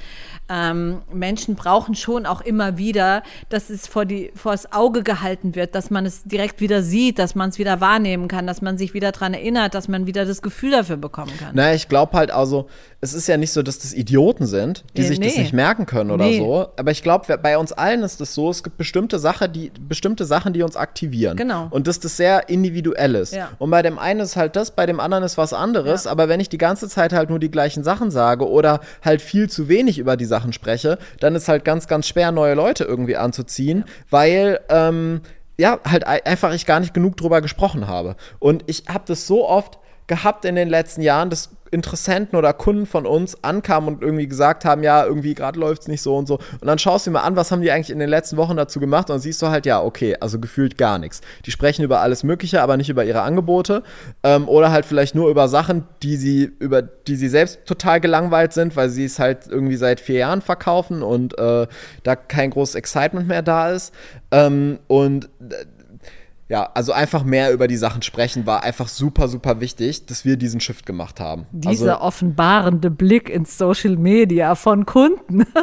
[0.47, 5.55] ähm, Menschen brauchen schon auch immer wieder, dass es vor, die, vor das Auge gehalten
[5.55, 8.77] wird, dass man es direkt wieder sieht, dass man es wieder wahrnehmen kann, dass man
[8.77, 11.55] sich wieder daran erinnert, dass man wieder das Gefühl dafür bekommen kann.
[11.55, 12.67] Naja, ich glaube halt also,
[13.05, 15.27] es ist ja nicht so, dass das Idioten sind, die äh, sich nee.
[15.27, 16.39] das nicht merken können oder nee.
[16.39, 19.71] so, aber ich glaube, bei uns allen ist es so, es gibt bestimmte, Sache, die,
[19.79, 21.37] bestimmte Sachen, die uns aktivieren.
[21.37, 21.67] Genau.
[21.69, 23.33] Und dass das sehr individuell ist.
[23.33, 23.49] Ja.
[23.59, 26.11] Und bei dem einen ist halt das, bei dem anderen ist was anderes, ja.
[26.11, 29.49] aber wenn ich die ganze Zeit halt nur die gleichen Sachen sage oder halt viel
[29.49, 33.15] zu wenig über die Sachen spreche, dann ist halt ganz, ganz schwer, neue Leute irgendwie
[33.15, 33.93] anzuziehen, ja.
[34.09, 35.21] weil ähm,
[35.57, 38.15] ja, halt einfach ich gar nicht genug drüber gesprochen habe.
[38.39, 42.85] Und ich habe das so oft gehabt in den letzten Jahren, dass Interessenten oder Kunden
[42.85, 46.27] von uns ankamen und irgendwie gesagt haben, ja, irgendwie gerade läuft es nicht so und
[46.27, 46.35] so.
[46.35, 48.55] Und dann schaust du dir mal an, was haben die eigentlich in den letzten Wochen
[48.55, 51.21] dazu gemacht und siehst du halt, ja, okay, also gefühlt gar nichts.
[51.45, 53.83] Die sprechen über alles Mögliche, aber nicht über ihre Angebote
[54.23, 58.53] ähm, oder halt vielleicht nur über Sachen, die sie, über die sie selbst total gelangweilt
[58.53, 61.67] sind, weil sie es halt irgendwie seit vier Jahren verkaufen und äh,
[62.03, 63.93] da kein großes Excitement mehr da ist.
[64.31, 65.65] Ähm, und äh,
[66.47, 70.37] ja, also einfach mehr über die Sachen sprechen war einfach super, super wichtig, dass wir
[70.37, 71.47] diesen Shift gemacht haben.
[71.51, 75.45] Dieser also, offenbarende Blick ins Social Media von Kunden.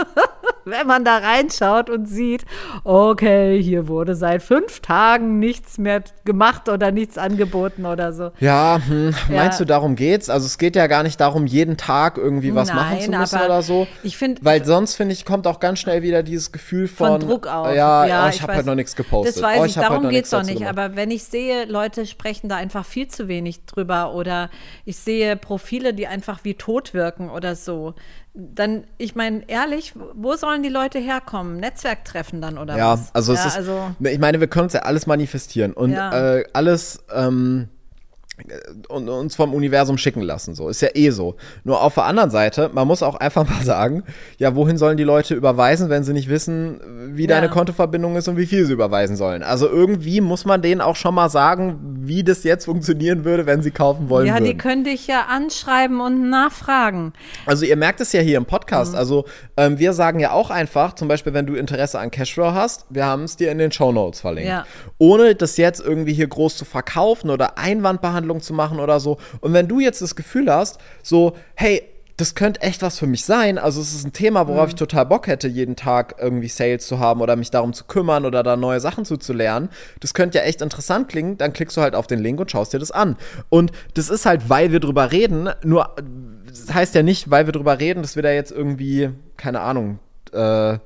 [0.64, 2.44] Wenn man da reinschaut und sieht,
[2.84, 8.30] okay, hier wurde seit fünf Tagen nichts mehr gemacht oder nichts angeboten oder so.
[8.38, 9.64] Ja, hm, meinst ja.
[9.64, 10.30] du, darum geht's?
[10.30, 13.40] Also es geht ja gar nicht darum, jeden Tag irgendwie was Nein, machen zu müssen
[13.40, 13.88] oder so.
[14.04, 17.20] Ich finde, weil sonst finde ich kommt auch ganz schnell wieder dieses Gefühl von, von
[17.20, 17.74] Druck auf.
[17.74, 19.36] Ja, ja oh, ich, ich habe halt noch nichts gepostet.
[19.36, 20.62] Das weiß oh, ich, ich darum halt geht's doch nicht.
[20.72, 20.86] Gemacht.
[20.86, 24.50] Aber wenn ich sehe, Leute sprechen da einfach viel zu wenig drüber oder
[24.84, 27.94] ich sehe Profile, die einfach wie tot wirken oder so,
[28.34, 31.58] dann, ich meine, ehrlich, wo sollen die Leute herkommen?
[31.58, 33.14] Netzwerktreffen dann oder ja, was?
[33.14, 36.36] Also ja, es ist, also ich meine, wir können uns ja alles manifestieren und ja.
[36.36, 37.68] äh, alles ähm,
[38.88, 40.54] und uns vom Universum schicken lassen.
[40.54, 41.36] So ist ja eh so.
[41.64, 44.02] Nur auf der anderen Seite, man muss auch einfach mal sagen,
[44.38, 46.80] ja, wohin sollen die Leute überweisen, wenn sie nicht wissen,
[47.14, 47.52] wie deine ja.
[47.52, 49.42] Kontoverbindung ist und wie viel sie überweisen sollen.
[49.42, 53.62] Also irgendwie muss man denen auch schon mal sagen, wie das jetzt funktionieren würde, wenn
[53.62, 54.26] sie kaufen wollen.
[54.26, 54.44] Ja, würden.
[54.44, 57.12] die können dich ja anschreiben und nachfragen.
[57.46, 58.92] Also ihr merkt es ja hier im Podcast.
[58.92, 58.98] Mhm.
[58.98, 59.24] Also
[59.56, 63.04] ähm, wir sagen ja auch einfach, zum Beispiel, wenn du Interesse an Cashflow hast, wir
[63.04, 64.50] haben es dir in den Show Notes verlinkt.
[64.50, 64.64] Ja.
[64.98, 69.18] Ohne das jetzt irgendwie hier groß zu verkaufen oder Einwandbehandlung Behandlung zu machen oder so.
[69.40, 71.82] Und wenn du jetzt das Gefühl hast, so, hey,
[72.18, 73.58] das könnte echt was für mich sein.
[73.58, 74.70] Also es ist ein Thema, worauf mhm.
[74.70, 78.26] ich total Bock hätte, jeden Tag irgendwie Sales zu haben oder mich darum zu kümmern
[78.26, 79.70] oder da neue Sachen zuzulernen.
[80.00, 81.38] Das könnte ja echt interessant klingen.
[81.38, 83.16] Dann klickst du halt auf den Link und schaust dir das an.
[83.48, 85.48] Und das ist halt, weil wir drüber reden.
[85.64, 85.96] Nur
[86.46, 89.98] das heißt ja nicht, weil wir drüber reden, dass wir da jetzt irgendwie, keine Ahnung,
[90.32, 90.78] äh,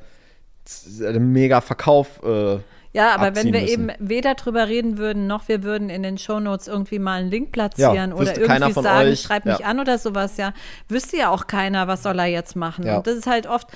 [1.18, 2.59] mega Verkauf äh,
[2.96, 3.90] ja, aber wenn wir müssen.
[3.90, 7.52] eben weder drüber reden würden, noch wir würden in den Shownotes irgendwie mal einen Link
[7.52, 9.66] platzieren ja, oder irgendwie sagen, euch, schreib mich ja.
[9.66, 10.54] an oder sowas, ja,
[10.88, 12.88] wüsste ja auch keiner, was soll er jetzt machen.
[12.88, 13.68] Und das ist halt oft,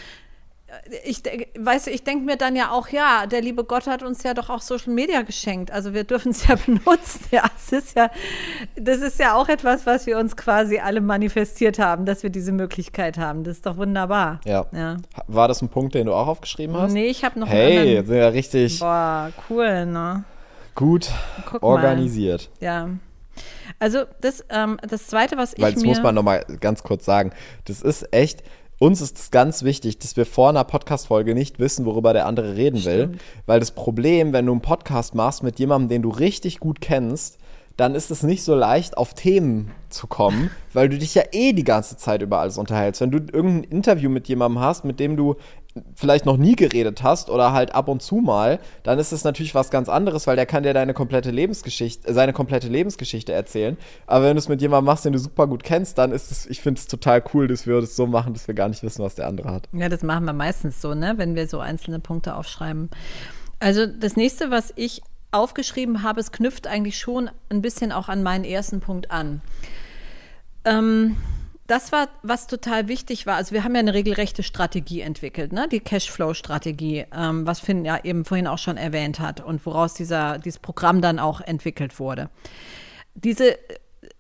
[1.05, 1.23] ich
[1.59, 4.51] weiß, ich denke mir dann ja auch, ja, der liebe Gott hat uns ja doch
[4.51, 5.71] auch Social Media geschenkt.
[5.71, 7.21] Also wir dürfen es ja benutzen.
[7.31, 8.11] Ja, es ist ja,
[8.77, 12.53] das ist ja auch etwas, was wir uns quasi alle manifestiert haben, dass wir diese
[12.53, 13.45] Möglichkeit haben.
[13.45, 14.41] Das ist doch wunderbar.
[14.45, 14.67] Ja.
[14.73, 14.97] ja.
[15.27, 16.93] War das ein Punkt, den du auch aufgeschrieben hast?
[16.93, 18.79] Nee, ich habe noch hey, einen sind ja richtig.
[18.81, 20.25] Boah, cool, ne?
[20.75, 21.11] Gut
[21.47, 22.51] Guck organisiert.
[22.61, 22.67] Mal.
[22.67, 22.89] Ja.
[23.79, 27.05] Also das, ähm, das Zweite, was ich Weil das muss man noch mal ganz kurz
[27.05, 27.33] sagen.
[27.65, 28.43] Das ist echt
[28.81, 32.57] uns ist es ganz wichtig, dass wir vor einer Podcast-Folge nicht wissen, worüber der andere
[32.57, 33.13] reden Stimmt.
[33.13, 33.19] will.
[33.45, 37.39] Weil das Problem, wenn du einen Podcast machst mit jemandem, den du richtig gut kennst,
[37.77, 41.53] dann ist es nicht so leicht, auf Themen zu kommen, weil du dich ja eh
[41.53, 43.03] die ganze Zeit über alles unterhältst.
[43.03, 45.37] Wenn du irgendein Interview mit jemandem hast, mit dem du
[45.95, 49.55] vielleicht noch nie geredet hast oder halt ab und zu mal, dann ist es natürlich
[49.55, 53.77] was ganz anderes, weil der kann dir deine komplette Lebensgeschichte, seine komplette Lebensgeschichte erzählen.
[54.07, 56.47] Aber wenn du es mit jemandem machst, den du super gut kennst, dann ist es,
[56.47, 59.05] ich finde es total cool, dass wir das so machen, dass wir gar nicht wissen,
[59.05, 59.69] was der andere hat.
[59.73, 62.91] Ja, das machen wir meistens so, ne, wenn wir so einzelne Punkte aufschreiben.
[63.61, 65.03] Also das nächste, was ich
[65.33, 69.43] aufgeschrieben habe, es knüpft eigentlich schon ein bisschen auch an meinen ersten Punkt an.
[70.65, 71.17] Ähm,
[71.71, 73.37] das war, was total wichtig war.
[73.37, 75.69] Also wir haben ja eine regelrechte Strategie entwickelt, ne?
[75.69, 80.39] die Cashflow-Strategie, ähm, was Finn ja eben vorhin auch schon erwähnt hat und woraus dieser,
[80.39, 82.29] dieses Programm dann auch entwickelt wurde.
[83.15, 83.57] Diese,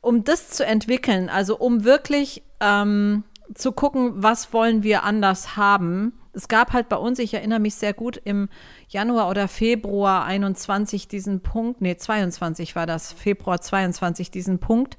[0.00, 6.12] um das zu entwickeln, also um wirklich ähm, zu gucken, was wollen wir anders haben.
[6.32, 8.48] Es gab halt bei uns, ich erinnere mich sehr gut, im
[8.88, 14.96] Januar oder Februar 21 diesen Punkt, nee, 22 war das, Februar 22 diesen Punkt,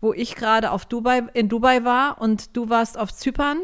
[0.00, 3.58] wo ich gerade auf Dubai, in Dubai war und du warst auf Zypern.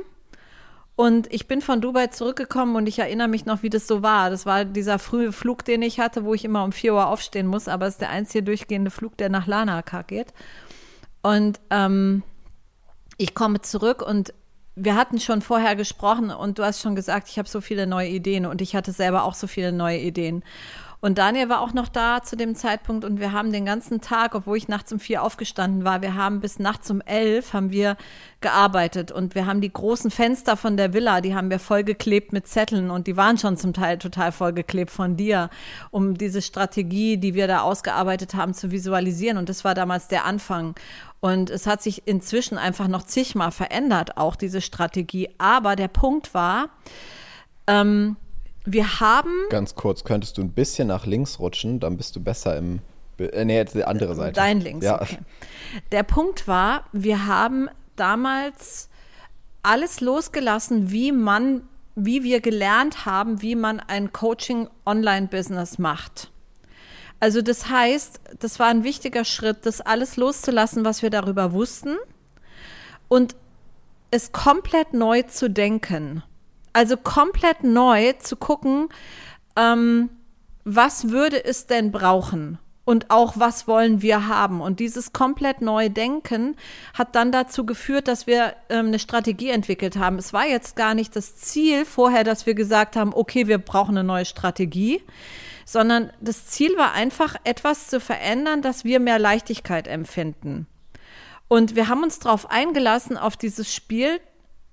[0.94, 4.28] Und ich bin von Dubai zurückgekommen und ich erinnere mich noch, wie das so war.
[4.28, 7.46] Das war dieser frühe Flug, den ich hatte, wo ich immer um 4 Uhr aufstehen
[7.46, 10.34] muss, aber es ist der einzige durchgehende Flug, der nach Lanaka geht.
[11.22, 12.22] Und ähm,
[13.16, 14.34] ich komme zurück und
[14.74, 18.08] wir hatten schon vorher gesprochen und du hast schon gesagt, ich habe so viele neue
[18.08, 20.42] Ideen und ich hatte selber auch so viele neue Ideen.
[21.04, 24.36] Und Daniel war auch noch da zu dem Zeitpunkt und wir haben den ganzen Tag,
[24.36, 27.96] obwohl ich nachts um vier aufgestanden war, wir haben bis nachts um elf haben wir
[28.40, 32.46] gearbeitet und wir haben die großen Fenster von der Villa, die haben wir vollgeklebt mit
[32.46, 35.50] Zetteln und die waren schon zum Teil total vollgeklebt von dir,
[35.90, 39.38] um diese Strategie, die wir da ausgearbeitet haben, zu visualisieren.
[39.38, 40.76] Und das war damals der Anfang.
[41.18, 45.30] Und es hat sich inzwischen einfach noch zigmal verändert, auch diese Strategie.
[45.38, 46.68] Aber der Punkt war,
[47.66, 48.16] ähm,
[48.64, 49.32] wir haben.
[49.50, 52.80] Ganz kurz, könntest du ein bisschen nach links rutschen, dann bist du besser im.
[53.18, 54.32] Äh, nee, jetzt die andere Seite.
[54.32, 55.00] Dein links, ja.
[55.00, 55.18] okay.
[55.90, 58.88] Der Punkt war, wir haben damals
[59.62, 61.62] alles losgelassen, wie man,
[61.94, 66.30] wie wir gelernt haben, wie man ein Coaching-Online-Business macht.
[67.20, 71.96] Also das heißt, das war ein wichtiger Schritt, das alles loszulassen, was wir darüber wussten
[73.06, 73.36] und
[74.10, 76.24] es komplett neu zu denken.
[76.72, 78.88] Also komplett neu zu gucken,
[79.56, 80.10] ähm,
[80.64, 82.58] was würde es denn brauchen?
[82.84, 84.60] und auch was wollen wir haben.
[84.60, 86.56] Und dieses komplett neue Denken
[86.94, 90.18] hat dann dazu geführt, dass wir ähm, eine Strategie entwickelt haben.
[90.18, 93.96] Es war jetzt gar nicht das Ziel vorher, dass wir gesagt haben, okay, wir brauchen
[93.96, 95.00] eine neue Strategie,
[95.64, 100.66] sondern das Ziel war einfach, etwas zu verändern, dass wir mehr Leichtigkeit empfinden.
[101.46, 104.20] Und wir haben uns darauf eingelassen, auf dieses Spiel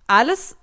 [0.07, 0.55] alles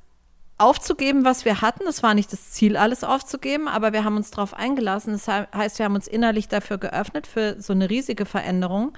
[0.59, 1.87] aufzugeben, was wir hatten.
[1.87, 5.13] Es war nicht das Ziel, alles aufzugeben, aber wir haben uns darauf eingelassen.
[5.13, 8.93] Das heißt, wir haben uns innerlich dafür geöffnet, für so eine riesige Veränderung,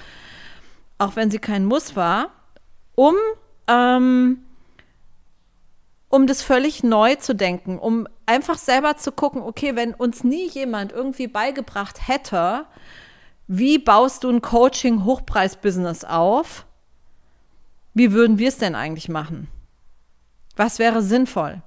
[0.99, 2.31] auch wenn sie kein Muss war,
[2.95, 3.15] um,
[3.67, 4.39] ähm,
[6.09, 10.49] um das völlig neu zu denken, um einfach selber zu gucken, okay, wenn uns nie
[10.49, 12.67] jemand irgendwie beigebracht hätte,
[13.49, 16.67] wie baust du ein Coaching-Hochpreis-Business auf,
[17.95, 19.49] wie würden wir es denn eigentlich machen?
[20.59, 21.63] Was wäre sinnvoll?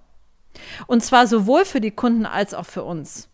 [0.85, 3.29] Und zwar sowohl für die Kunden als auch für uns.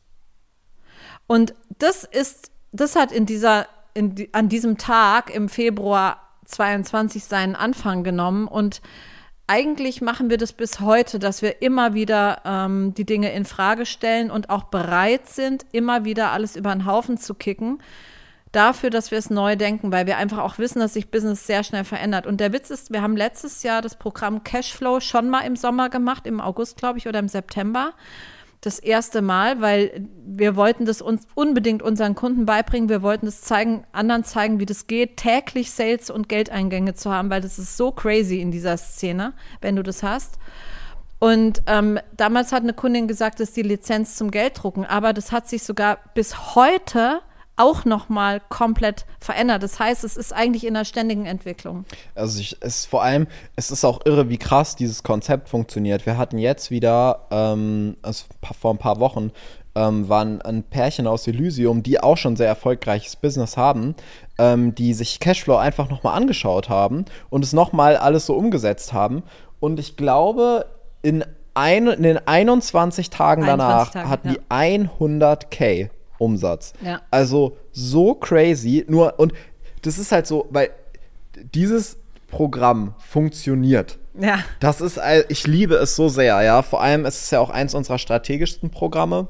[1.26, 7.56] Und das ist, das hat in dieser, in an diesem Tag im Februar 22 seinen
[7.56, 8.82] Anfang genommen und
[9.48, 13.86] eigentlich machen wir das bis heute, dass wir immer wieder ähm, die Dinge in Frage
[13.86, 17.80] stellen und auch bereit sind, immer wieder alles über den Haufen zu kicken,
[18.58, 21.64] dafür, dass wir es neu denken, weil wir einfach auch wissen, dass sich Business sehr
[21.64, 22.26] schnell verändert.
[22.26, 25.90] Und der Witz ist, wir haben letztes Jahr das Programm Cashflow schon mal im Sommer
[25.90, 27.94] gemacht, im August, glaube ich, oder im September.
[28.62, 32.90] Das erste Mal, weil wir wollten das uns unbedingt unseren Kunden beibringen.
[32.90, 37.30] Wir wollten es zeigen, anderen zeigen, wie das geht, täglich Sales und Geldeingänge zu haben,
[37.30, 40.40] weil das ist so crazy in dieser Szene, wenn du das hast.
[41.20, 45.32] Und ähm, damals hat eine Kundin gesagt, das ist die Lizenz zum Gelddrucken, aber das
[45.32, 47.22] hat sich sogar bis heute
[47.58, 49.64] auch nochmal komplett verändert.
[49.64, 51.86] Das heißt, es ist eigentlich in einer ständigen Entwicklung.
[52.16, 56.06] Also ich, es ist vor allem, es ist auch irre, wie krass dieses Konzept funktioniert.
[56.06, 58.26] Wir hatten jetzt wieder, ähm, also
[58.60, 59.32] vor ein paar Wochen,
[59.76, 63.96] ähm, waren ein Pärchen aus Elysium, die auch schon sehr erfolgreiches Business haben,
[64.38, 69.24] ähm, die sich Cashflow einfach nochmal angeschaut haben und es nochmal alles so umgesetzt haben.
[69.60, 70.66] Und ich glaube,
[71.02, 74.36] in, ein, in den 21 Tagen 21 danach Tage, hatten ja.
[74.36, 75.90] die 100k.
[76.18, 76.74] Umsatz.
[76.84, 77.02] Ja.
[77.12, 78.86] Also so crazy.
[78.88, 79.34] Nur, und
[79.82, 80.72] das ist halt so, weil
[81.54, 81.98] dieses
[82.30, 83.98] Programm funktioniert.
[84.20, 84.40] Ja.
[84.60, 85.00] Das ist,
[85.30, 86.62] ich liebe es so sehr, ja.
[86.62, 89.28] Vor allem ist es ja auch eins unserer strategischsten Programme.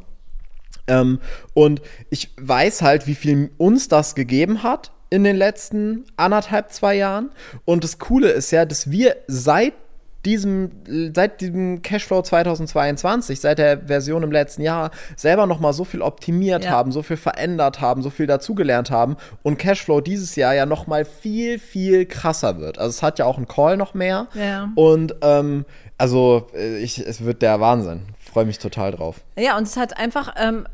[0.88, 1.20] Ähm,
[1.54, 6.96] und ich weiß halt, wie viel uns das gegeben hat in den letzten anderthalb, zwei
[6.96, 7.32] Jahren.
[7.66, 9.74] Und das Coole ist ja, dass wir seit
[10.26, 10.72] diesem,
[11.16, 16.02] seit diesem Cashflow 2022, seit der Version im letzten Jahr, selber noch mal so viel
[16.02, 16.72] optimiert ja.
[16.72, 20.88] haben, so viel verändert haben, so viel dazugelernt haben und Cashflow dieses Jahr ja noch
[20.88, 22.78] mal viel, viel krasser wird.
[22.78, 24.28] Also es hat ja auch einen Call noch mehr.
[24.34, 24.70] Ja.
[24.76, 25.66] Und ähm,
[25.98, 28.08] also äh, ich, es wird der Wahnsinn.
[28.20, 29.22] Freue mich total drauf.
[29.38, 30.68] Ja, und es hat einfach ähm,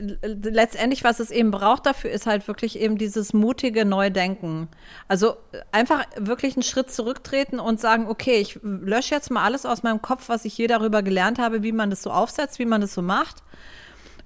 [0.00, 4.68] letztendlich, was es eben braucht dafür, ist halt wirklich eben dieses mutige Neudenken.
[5.08, 5.36] Also
[5.70, 10.00] einfach wirklich einen Schritt zurücktreten und sagen, okay, ich lösche jetzt mal alles aus meinem
[10.00, 12.94] Kopf, was ich je darüber gelernt habe, wie man das so aufsetzt, wie man das
[12.94, 13.42] so macht.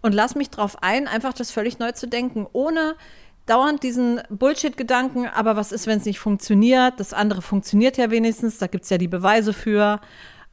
[0.02, 2.94] Und lass mich drauf ein, einfach das völlig neu zu denken, ohne
[3.46, 6.94] dauernd diesen Bullshit-Gedanken, aber was ist, wenn es nicht funktioniert?
[6.98, 10.00] Das andere funktioniert ja wenigstens, da gibt es ja die Beweise für.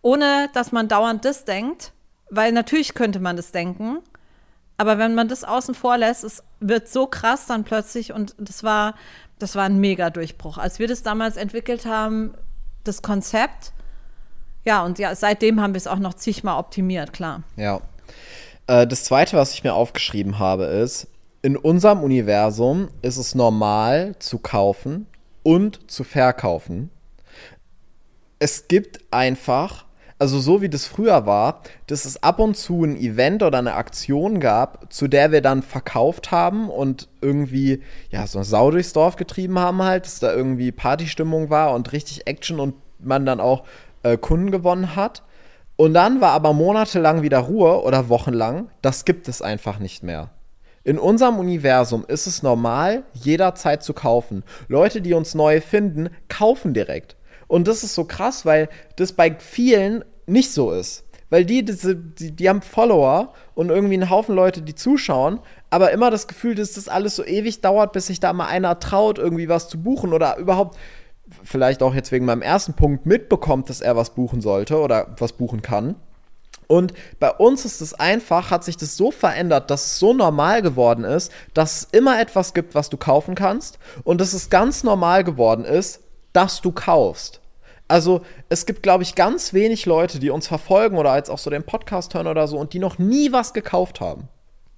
[0.02, 1.94] Ohne dass man dauernd das denkt,
[2.30, 4.00] weil natürlich könnte man das denken,
[4.78, 8.64] aber wenn man das außen vor lässt, es wird so krass dann plötzlich und das
[8.64, 8.96] war,
[9.40, 10.58] das war ein Mega-Durchbruch.
[10.58, 12.34] Als wir das damals entwickelt haben,
[12.84, 13.74] das Konzept,
[14.66, 17.44] ja, und ja, seitdem haben wir es auch noch zigmal optimiert, klar.
[17.56, 17.82] Ja.
[18.68, 21.08] Äh, das zweite, was ich mir aufgeschrieben habe, ist,
[21.42, 25.08] in unserem Universum ist es normal zu kaufen
[25.44, 26.90] und zu verkaufen.
[28.40, 29.83] Es gibt einfach
[30.24, 33.74] also so wie das früher war, dass es ab und zu ein Event oder eine
[33.74, 38.94] Aktion gab, zu der wir dann verkauft haben und irgendwie, ja, so eine Sau durchs
[38.94, 43.42] Dorf getrieben haben halt, dass da irgendwie Partystimmung war und richtig Action und man dann
[43.42, 43.66] auch
[44.04, 45.24] äh, Kunden gewonnen hat.
[45.76, 48.70] Und dann war aber monatelang wieder Ruhe oder wochenlang.
[48.82, 50.30] Das gibt es einfach nicht mehr.
[50.86, 54.44] In unserem Universum ist es normal, jederzeit zu kaufen.
[54.70, 57.18] Leute, die uns neu finden, kaufen direkt.
[57.48, 61.04] Und das ist so krass, weil das bei vielen nicht so ist.
[61.30, 65.40] Weil die, die, die haben Follower und irgendwie einen Haufen Leute, die zuschauen,
[65.72, 68.80] aber immer das Gefühl, dass das alles so ewig dauert, bis sich da mal einer
[68.80, 70.78] traut, irgendwie was zu buchen oder überhaupt
[71.44, 75.34] vielleicht auch jetzt wegen meinem ersten Punkt mitbekommt, dass er was buchen sollte oder was
[75.34, 75.96] buchen kann.
[76.68, 80.62] Und bei uns ist es einfach, hat sich das so verändert, dass es so normal
[80.62, 84.84] geworden ist, dass es immer etwas gibt, was du kaufen kannst und dass es ganz
[84.84, 87.42] normal geworden ist, dass du kaufst.
[87.94, 91.52] Also es gibt, glaube ich, ganz wenig Leute, die uns verfolgen oder jetzt auch so
[91.52, 94.30] den Podcast hören oder so und die noch nie was gekauft haben.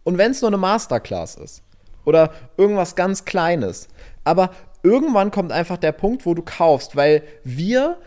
[0.03, 1.63] Und wenn es nur eine Masterclass ist
[2.03, 3.87] oder irgendwas ganz Kleines.
[4.25, 4.49] Aber
[4.83, 7.99] irgendwann kommt einfach der Punkt, wo du kaufst, weil wir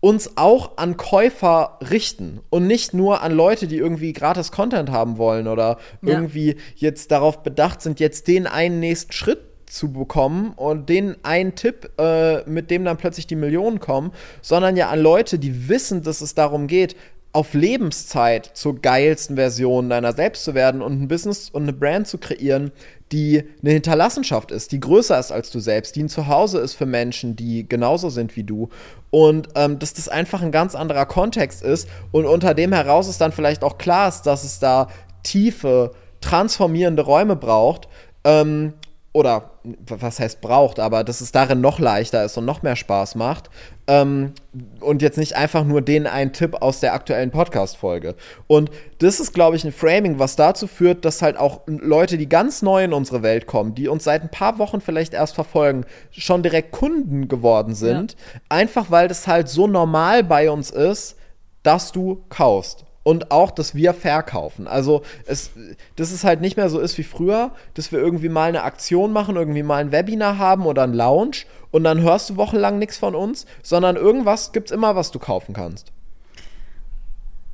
[0.00, 5.16] uns auch an Käufer richten und nicht nur an Leute, die irgendwie gratis Content haben
[5.16, 6.14] wollen oder ja.
[6.14, 11.54] irgendwie jetzt darauf bedacht sind, jetzt den einen nächsten Schritt zu bekommen und den einen
[11.54, 16.02] Tipp, äh, mit dem dann plötzlich die Millionen kommen, sondern ja an Leute, die wissen,
[16.02, 16.96] dass es darum geht,
[17.36, 22.06] auf Lebenszeit zur geilsten Version deiner selbst zu werden und ein Business und eine Brand
[22.08, 22.72] zu kreieren,
[23.12, 26.86] die eine Hinterlassenschaft ist, die größer ist als du selbst, die ein Zuhause ist für
[26.86, 28.70] Menschen, die genauso sind wie du.
[29.10, 33.20] Und ähm, dass das einfach ein ganz anderer Kontext ist und unter dem heraus ist
[33.20, 34.88] dann vielleicht auch klar ist, dass es da
[35.22, 37.86] tiefe, transformierende Räume braucht.
[38.24, 38.72] Ähm,
[39.16, 39.52] oder
[39.86, 43.48] was heißt braucht, aber dass es darin noch leichter ist und noch mehr Spaß macht.
[43.86, 44.32] Ähm,
[44.80, 48.14] und jetzt nicht einfach nur den einen Tipp aus der aktuellen Podcast-Folge.
[48.46, 52.28] Und das ist, glaube ich, ein Framing, was dazu führt, dass halt auch Leute, die
[52.28, 55.86] ganz neu in unsere Welt kommen, die uns seit ein paar Wochen vielleicht erst verfolgen,
[56.10, 58.12] schon direkt Kunden geworden sind.
[58.12, 58.40] Ja.
[58.50, 61.16] Einfach weil das halt so normal bei uns ist,
[61.62, 64.66] dass du kaufst und auch, dass wir verkaufen.
[64.66, 65.52] Also, es,
[65.94, 69.12] dass es halt nicht mehr so ist wie früher, dass wir irgendwie mal eine Aktion
[69.12, 72.96] machen, irgendwie mal ein Webinar haben oder ein Lounge und dann hörst du wochenlang nichts
[72.96, 75.92] von uns, sondern irgendwas gibt es immer, was du kaufen kannst.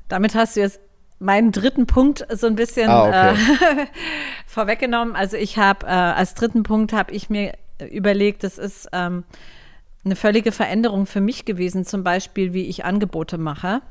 [0.09, 0.81] Damit hast du jetzt
[1.19, 3.83] meinen dritten Punkt so ein bisschen ah, okay.
[3.83, 3.87] äh,
[4.47, 5.15] vorweggenommen.
[5.15, 7.53] Also ich habe äh, als dritten Punkt habe ich mir
[7.91, 9.25] überlegt, das ist ähm,
[10.03, 13.83] eine völlige Veränderung für mich gewesen, zum Beispiel, wie ich Angebote mache.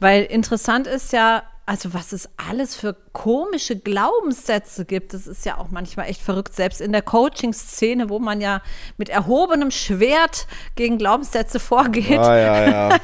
[0.00, 5.58] Weil interessant ist ja, also was es alles für komische Glaubenssätze gibt, das ist ja
[5.58, 8.60] auch manchmal echt verrückt, selbst in der Coaching-Szene, wo man ja
[8.96, 12.18] mit erhobenem Schwert gegen Glaubenssätze vorgeht.
[12.18, 12.98] Ah, ja, ja.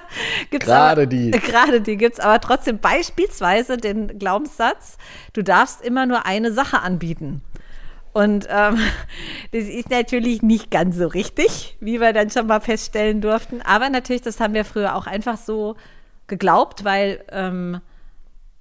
[0.50, 1.30] gerade die.
[1.50, 4.98] Gerade die gibt es, aber trotzdem beispielsweise den Glaubenssatz,
[5.32, 7.42] du darfst immer nur eine Sache anbieten.
[8.12, 8.78] Und ähm,
[9.52, 13.62] das ist natürlich nicht ganz so richtig, wie wir dann schon mal feststellen durften.
[13.62, 15.76] Aber natürlich, das haben wir früher auch einfach so
[16.30, 17.82] geglaubt, weil ähm,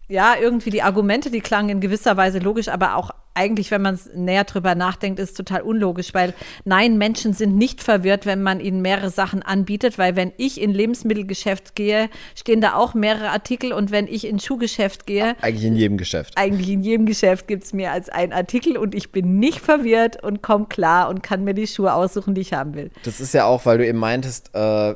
[0.10, 3.94] ja, irgendwie die Argumente, die klangen in gewisser Weise logisch, aber auch eigentlich, wenn man
[3.94, 6.34] es näher drüber nachdenkt, ist total unlogisch, weil
[6.66, 10.74] nein, Menschen sind nicht verwirrt, wenn man ihnen mehrere Sachen anbietet, weil wenn ich in
[10.74, 15.36] Lebensmittelgeschäft gehe, stehen da auch mehrere Artikel und wenn ich in Schuhgeschäft gehe.
[15.42, 16.34] Eigentlich in jedem Geschäft.
[16.38, 20.22] Eigentlich in jedem Geschäft gibt es mehr als einen Artikel und ich bin nicht verwirrt
[20.22, 22.90] und komme klar und kann mir die Schuhe aussuchen, die ich haben will.
[23.04, 24.96] Das ist ja auch, weil du eben meintest, äh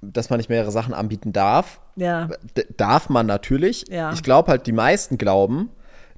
[0.00, 1.80] dass man nicht mehrere Sachen anbieten darf.
[1.96, 2.28] Ja.
[2.56, 3.86] D darf man natürlich.
[3.88, 4.12] Ja.
[4.12, 5.70] Ich glaube halt, die meisten glauben,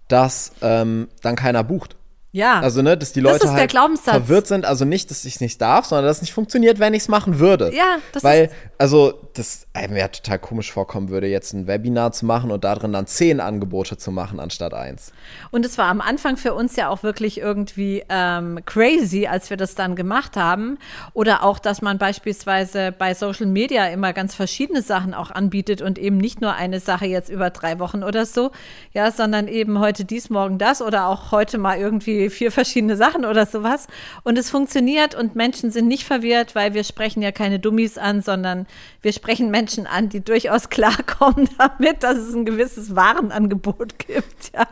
[0.09, 1.97] dass ähm, dann keiner bucht.
[2.33, 2.61] Ja.
[2.61, 4.65] Also, ne, dass die Leute das halt verwirrt sind.
[4.65, 7.09] Also nicht, dass ich es nicht darf, sondern dass es nicht funktioniert, wenn ich es
[7.09, 7.75] machen würde.
[7.75, 12.13] Ja, das Weil, ist also, das mir ja total komisch vorkommen würde, jetzt ein Webinar
[12.13, 15.13] zu machen und darin dann zehn Angebote zu machen anstatt eins.
[15.51, 19.57] Und es war am Anfang für uns ja auch wirklich irgendwie ähm, crazy, als wir
[19.57, 20.79] das dann gemacht haben.
[21.15, 25.99] Oder auch, dass man beispielsweise bei Social Media immer ganz verschiedene Sachen auch anbietet und
[25.99, 28.51] eben nicht nur eine Sache jetzt über drei Wochen oder so,
[28.93, 33.25] ja, sondern eben heute dies, morgen das oder auch heute mal irgendwie vier verschiedene Sachen
[33.25, 33.87] oder sowas.
[34.25, 38.21] Und es funktioniert und Menschen sind nicht verwirrt, weil wir sprechen ja keine Dummies an,
[38.21, 38.67] sondern
[39.01, 44.53] wir sprechen Menschen an, die durchaus klarkommen damit, dass es ein gewisses Warenangebot gibt.
[44.53, 44.67] Ja.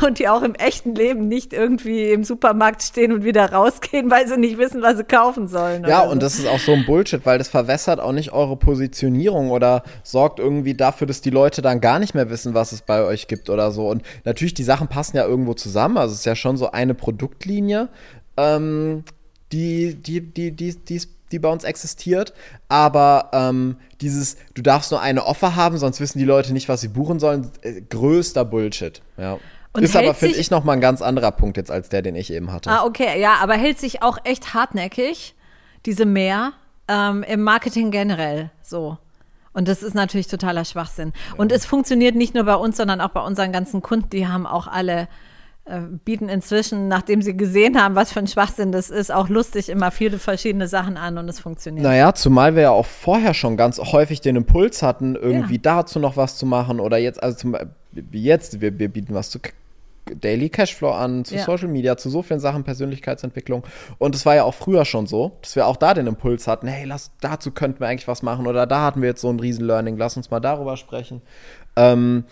[0.06, 4.28] Und die auch im echten Leben nicht irgendwie im Supermarkt stehen und wieder rausgehen, weil
[4.28, 5.84] sie nicht wissen, was sie kaufen sollen.
[5.86, 6.18] Ja, und so.
[6.18, 10.38] das ist auch so ein Bullshit, weil das verwässert auch nicht eure Positionierung oder sorgt
[10.38, 13.50] irgendwie dafür, dass die Leute dann gar nicht mehr wissen, was es bei euch gibt
[13.50, 13.88] oder so.
[13.88, 16.94] Und natürlich, die Sachen passen ja irgendwo zusammen also es ist ja schon so eine
[16.94, 17.88] Produktlinie,
[18.36, 19.04] ähm,
[19.52, 22.32] die, die, die, die, die, die bei uns existiert.
[22.68, 26.80] Aber ähm, dieses, du darfst nur eine Offer haben, sonst wissen die Leute nicht, was
[26.80, 29.02] sie buchen sollen, äh, größter Bullshit.
[29.16, 29.38] Ja.
[29.72, 32.32] Und ist aber, finde ich, nochmal ein ganz anderer Punkt jetzt als der, den ich
[32.32, 32.70] eben hatte.
[32.70, 35.34] Ah, okay, ja, aber hält sich auch echt hartnäckig,
[35.86, 36.52] diese Mehr,
[36.88, 38.98] ähm, im Marketing generell so.
[39.52, 41.12] Und das ist natürlich totaler Schwachsinn.
[41.36, 44.10] Und es funktioniert nicht nur bei uns, sondern auch bei unseren ganzen Kunden.
[44.10, 45.08] Die haben auch alle
[46.04, 49.90] bieten inzwischen, nachdem sie gesehen haben, was für ein Schwachsinn das ist, auch lustig immer
[49.90, 51.84] viele verschiedene Sachen an und es funktioniert.
[51.84, 55.60] Naja, zumal wir ja auch vorher schon ganz häufig den Impuls hatten, irgendwie ja.
[55.62, 57.56] dazu noch was zu machen oder jetzt, also zum,
[58.12, 59.40] jetzt, wir, wir bieten was zu
[60.14, 61.44] Daily Cashflow an, zu Ja.
[61.44, 63.64] Social Media, zu so vielen Sachen, Persönlichkeitsentwicklung.
[63.98, 66.66] Und es war ja auch früher schon so, dass wir auch da den Impuls hatten,
[66.66, 69.40] hey, lass, dazu könnten wir eigentlich was machen oder da hatten wir jetzt so ein
[69.40, 71.22] Riesen-Learning, lass uns mal darüber sprechen.
[71.76, 72.24] Ähm,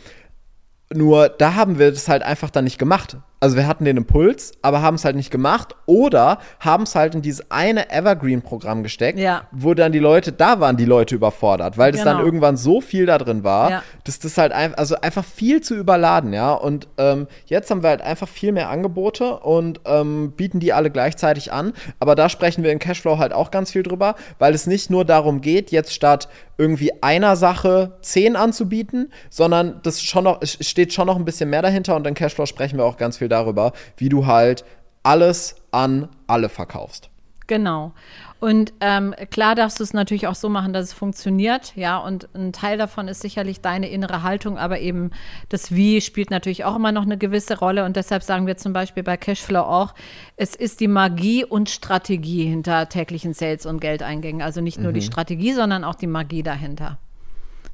[0.93, 3.17] nur da haben wir das halt einfach dann nicht gemacht.
[3.39, 7.15] Also wir hatten den Impuls, aber haben es halt nicht gemacht oder haben es halt
[7.15, 9.43] in dieses eine Evergreen-Programm gesteckt, Ja.
[9.53, 12.25] wo dann die Leute, da waren die Leute überfordert, weil das dann Genau.
[12.27, 13.83] irgendwann so viel da drin war, Ja.
[14.05, 16.55] dass das halt einfach, also einfach viel zu überladen, ja.
[16.55, 20.91] Und ähm, jetzt haben wir halt einfach viel mehr Angebote und ähm, bieten die alle
[20.91, 21.75] gleichzeitig an.
[22.01, 25.05] Aber da sprechen wir in Cashflow halt auch ganz viel drüber, weil es nicht nur
[25.05, 26.29] darum geht, jetzt statt
[26.59, 31.63] irgendwie einer Sache zehn anzubieten, sondern das schon noch, steht schon noch ein bisschen mehr
[31.63, 34.65] dahinter und in Cashflow sprechen wir auch ganz viel darüber, wie du halt
[35.03, 37.11] alles an alle verkaufst.
[37.47, 37.93] Genau.
[38.39, 41.97] Und ähm, klar darfst du es natürlich auch so machen, dass es funktioniert, ja.
[41.97, 45.11] Und ein Teil davon ist sicherlich deine innere Haltung, aber eben
[45.49, 47.85] das Wie spielt natürlich auch immer noch eine gewisse Rolle.
[47.85, 49.95] Und deshalb sagen wir zum Beispiel bei Cashflow auch,
[50.37, 54.43] es ist die Magie und Strategie hinter täglichen Sales und Geldeingängen.
[54.43, 56.99] Also nicht nur die Strategie, sondern auch die Magie dahinter.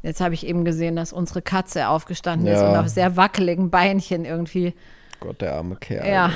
[0.02, 2.70] Jetzt habe ich eben gesehen, dass unsere Katze aufgestanden ist Ja.
[2.70, 4.74] und auf sehr wackeligen Beinchen irgendwie
[5.20, 6.08] Gott, der arme Kerl.
[6.08, 6.30] ja.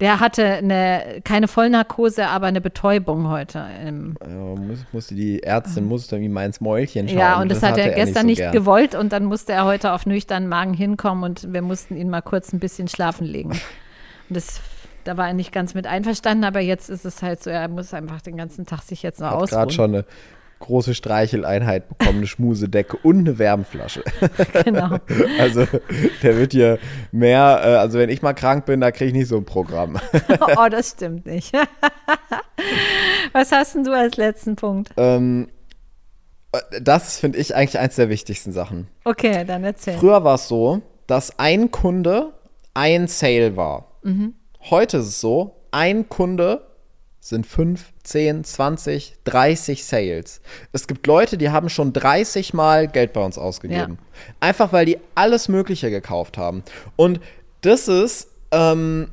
[0.00, 3.64] Der hatte eine, keine Vollnarkose, aber eine Betäubung heute.
[3.86, 7.18] im- Ja, muss, musste die Ärztin musste irgendwie mal ins Mäulchen schauen.
[7.18, 8.52] ja, und das, hat er gestern nicht, so gern.
[8.52, 12.22] gewollt und dann musste er heute auf nüchternen Magen hinkommen und wir mussten ihn mal
[12.22, 13.50] kurz ein bisschen schlafen legen.
[14.30, 14.60] Und das,
[15.04, 17.92] da war er nicht ganz mit einverstanden, aber jetzt ist es halt so, er muss
[17.92, 19.58] einfach den ganzen Tag sich jetzt noch Hat ausruhen.
[19.60, 20.04] gerade schon eine
[20.64, 24.02] große Streicheleinheit bekommen, eine Schmusedecke und eine Wärmflasche.
[24.64, 24.98] Genau.
[25.38, 25.66] Also
[26.22, 26.78] der wird hier
[27.12, 29.98] mehr, äh, also wenn ich mal krank bin, da kriege ich nicht so ein Programm.
[30.56, 31.52] oh, das stimmt nicht.
[33.32, 34.90] Was hast denn du als letzten Punkt?
[34.96, 35.48] ähm,
[36.80, 38.88] das finde ich eigentlich eins der wichtigsten Sachen.
[39.04, 39.98] Okay, dann erzähl.
[39.98, 42.32] Früher war es so, dass ein Kunde
[42.74, 43.98] ein Sale war.
[44.02, 44.34] Mhm.
[44.70, 46.66] Heute ist es so, ein Kunde
[47.20, 50.40] sind 5, 10, 20, 30 Sales.
[50.72, 53.98] Es gibt Leute, die haben schon 30 Mal Geld bei uns ausgegeben.
[54.40, 56.62] Einfach weil die alles Mögliche gekauft haben.
[56.96, 57.20] Und
[57.62, 59.08] das ist, ähm,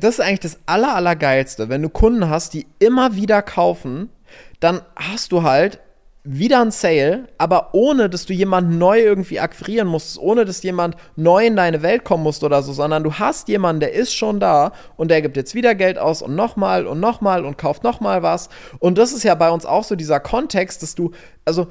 [0.00, 1.68] das ist eigentlich das Aller, Allergeilste.
[1.68, 4.10] Wenn du Kunden hast, die immer wieder kaufen,
[4.58, 5.78] dann hast du halt
[6.22, 10.96] wieder ein Sale, aber ohne, dass du jemanden neu irgendwie akquirieren musst, ohne, dass jemand
[11.16, 14.38] neu in deine Welt kommen muss oder so, sondern du hast jemanden, der ist schon
[14.38, 18.22] da und der gibt jetzt wieder Geld aus und nochmal und nochmal und kauft nochmal
[18.22, 18.50] was.
[18.80, 21.12] Und das ist ja bei uns auch so dieser Kontext, dass du,
[21.46, 21.68] also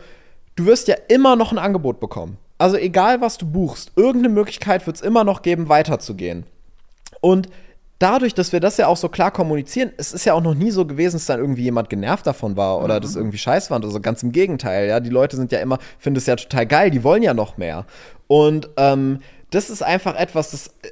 [0.56, 2.38] du wirst ja immer noch ein Angebot bekommen.
[2.58, 6.45] Also egal, was du buchst, irgendeine Möglichkeit wird es immer noch geben, weiterzugehen.
[7.22, 7.50] Und
[8.00, 10.72] dadurch, dass wir das ja auch so klar kommunizieren, es ist ja auch noch nie
[10.72, 13.86] so gewesen, dass dann irgendwie jemand genervt davon war oder das irgendwie scheiß fand.
[13.86, 15.00] Also ganz im Gegenteil, ja.
[15.00, 17.86] Die Leute sind ja immer, finden es ja total geil, die wollen ja noch mehr.
[18.28, 19.20] Und ähm,
[19.52, 20.91] das ist einfach etwas, das äh,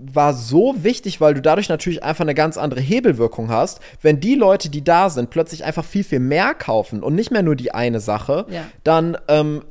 [0.00, 3.80] war so wichtig, weil du dadurch natürlich einfach eine ganz andere Hebelwirkung hast.
[4.02, 7.42] Wenn die Leute, die da sind, plötzlich einfach viel, viel mehr kaufen und nicht mehr
[7.42, 8.62] nur die eine Sache, Ja.
[8.84, 9.64] dann ähm,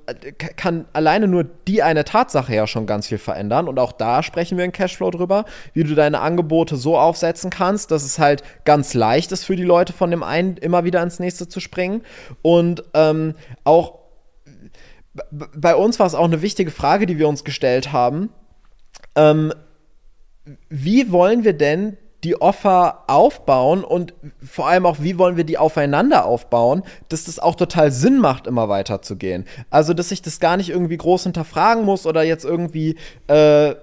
[0.55, 3.67] kann alleine nur die eine Tatsache ja schon ganz viel verändern.
[3.67, 7.91] Und auch da sprechen wir in Cashflow drüber, wie du deine Angebote so aufsetzen kannst,
[7.91, 11.19] dass es halt ganz leicht ist für die Leute von dem einen immer wieder ins
[11.19, 12.01] nächste zu springen.
[12.41, 13.33] Und ähm,
[13.63, 13.99] auch
[15.31, 18.29] bei uns war es auch eine wichtige Frage, die wir uns gestellt haben.
[19.15, 19.51] Ähm,
[20.69, 25.59] wie wollen wir denn die Offer aufbauen und vor allem auch, wie wollen wir die
[25.59, 29.45] aufeinander aufbauen, dass das auch total Sinn macht, immer weiter zu gehen.
[29.69, 32.95] Also, dass ich das gar nicht irgendwie groß hinterfragen muss oder jetzt irgendwie,
[33.27, 33.75] äh,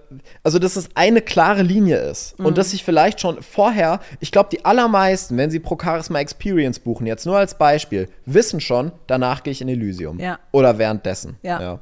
[0.43, 4.49] also, dass es eine klare Linie ist und dass ich vielleicht schon vorher, ich glaube,
[4.51, 9.45] die allermeisten, wenn sie Pro Charisma Experience buchen, jetzt nur als Beispiel, wissen schon, danach
[9.45, 10.19] gehe ich in Elysium.
[10.19, 10.41] Ja.
[10.51, 11.37] Oder währenddessen.
[11.43, 11.81] Ja, ja.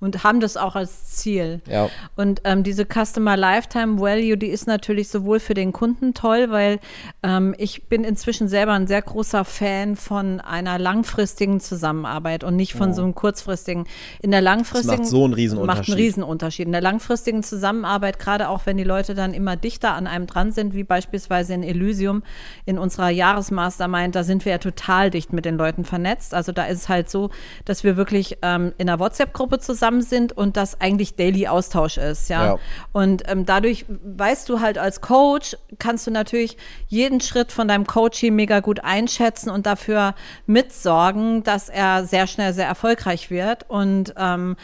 [0.00, 1.60] Und haben das auch als Ziel.
[1.66, 1.90] Ja.
[2.16, 6.80] Und ähm, diese Customer Lifetime Value, die ist natürlich sowohl für den Kunden toll, weil
[7.22, 12.72] ähm, ich bin inzwischen selber ein sehr großer Fan von einer langfristigen Zusammenarbeit und nicht
[12.72, 13.84] von so einem kurzfristigen.
[14.22, 15.04] In der langfristigen Oh.
[15.04, 15.78] so einen Riesenunterschied.
[15.78, 16.66] Macht einen Riesenunterschied.
[16.66, 20.52] In der langfristigen Zusammenarbeit, gerade auch wenn die Leute dann immer dichter an einem dran
[20.52, 22.22] sind, wie beispielsweise in Elysium
[22.64, 26.32] in unserer Jahresmastermind, da sind wir ja total dicht mit den Leuten vernetzt.
[26.32, 27.28] Also da ist es halt so,
[27.66, 32.28] dass wir wirklich ähm, in einer WhatsApp-Gruppe zusammen sind und das eigentlich Daily Austausch ist,
[32.28, 32.46] ja.
[32.46, 32.58] Ja.
[32.92, 36.56] Und ähm, dadurch weißt du halt als Coach, kannst du natürlich
[36.88, 40.14] jeden Schritt von deinem Coaching mega gut einschätzen und dafür
[40.46, 43.68] mitsorgen, dass er sehr schnell sehr erfolgreich wird.
[43.68, 44.56] Und ähm,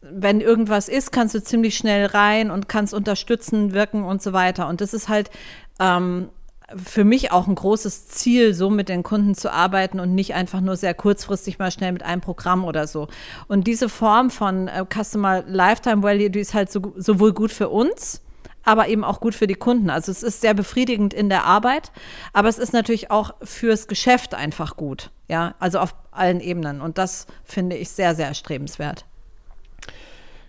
[0.00, 4.68] wenn irgendwas ist, kannst du ziemlich schnell rein und kannst unterstützen, wirken und so weiter.
[4.68, 5.30] Und das ist halt
[5.78, 6.28] ähm,
[6.76, 10.60] für mich auch ein großes Ziel, so mit den Kunden zu arbeiten und nicht einfach
[10.60, 13.08] nur sehr kurzfristig mal schnell mit einem Programm oder so.
[13.48, 17.68] Und diese Form von äh, Customer Lifetime Value, die ist halt so, sowohl gut für
[17.68, 18.20] uns,
[18.64, 19.90] aber eben auch gut für die Kunden.
[19.90, 21.92] Also es ist sehr befriedigend in der Arbeit,
[22.32, 25.10] aber es ist natürlich auch fürs Geschäft einfach gut.
[25.28, 26.80] Ja, also auf allen Ebenen.
[26.80, 29.04] Und das finde ich sehr, sehr erstrebenswert.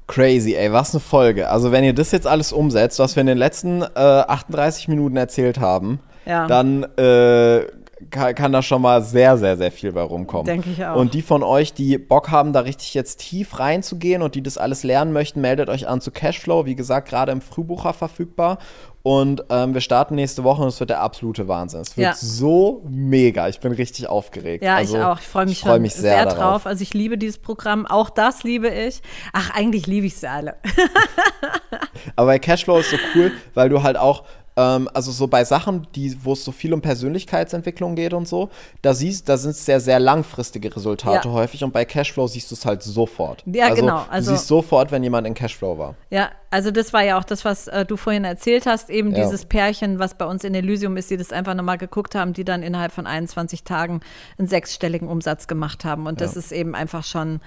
[0.07, 1.49] Crazy, ey, was eine Folge.
[1.49, 5.15] Also, wenn ihr das jetzt alles umsetzt, was wir in den letzten äh, 38 Minuten
[5.15, 6.47] erzählt haben, Ja.
[6.47, 7.65] dann äh,
[8.09, 10.45] kann, kann da schon mal sehr, sehr, sehr viel bei rumkommen.
[10.45, 10.95] Denke ich auch.
[10.97, 14.57] Und die von euch, die Bock haben, da richtig jetzt tief reinzugehen und die das
[14.57, 16.65] alles lernen möchten, meldet euch an zu Cashflow.
[16.65, 18.57] Wie gesagt, gerade im Frühbucher verfügbar.
[19.03, 21.81] Und ähm, wir starten nächste Woche und es wird der absolute Wahnsinn.
[21.81, 22.13] Es wird Ja.
[22.15, 23.49] so mega.
[23.49, 24.63] Ich bin richtig aufgeregt.
[24.63, 25.19] Ja, Also, ich auch.
[25.19, 26.65] Ich freue mich ich freu mich sehr, sehr, drauf.
[26.65, 27.85] Also ich liebe dieses Programm.
[27.85, 29.01] Auch das liebe ich.
[29.33, 30.55] Ach, eigentlich liebe ich sie alle.
[32.15, 34.23] Aber bei Cashflow ist so cool, weil du halt auch,
[34.55, 38.49] ähm, also so bei Sachen, die, wo es so viel um Persönlichkeitsentwicklung geht und so,
[38.81, 41.33] da siehst, da sind es sehr, sehr langfristige Resultate Ja.
[41.33, 43.43] häufig und bei Cashflow siehst du es halt sofort.
[43.45, 44.05] Ja, also, genau.
[44.09, 45.95] Also- du siehst sofort, wenn jemand in Cashflow war.
[46.09, 49.23] Ja, also das war ja auch das, was äh, du vorhin erzählt hast, eben Ja.
[49.23, 52.43] dieses Pärchen, was bei uns in Elysium ist, die das einfach nochmal geguckt haben, die
[52.45, 54.01] dann innerhalb von 21 Tagen
[54.37, 56.05] einen sechsstelligen Umsatz gemacht haben.
[56.07, 56.39] Und das Ja.
[56.39, 57.39] ist eben einfach schon,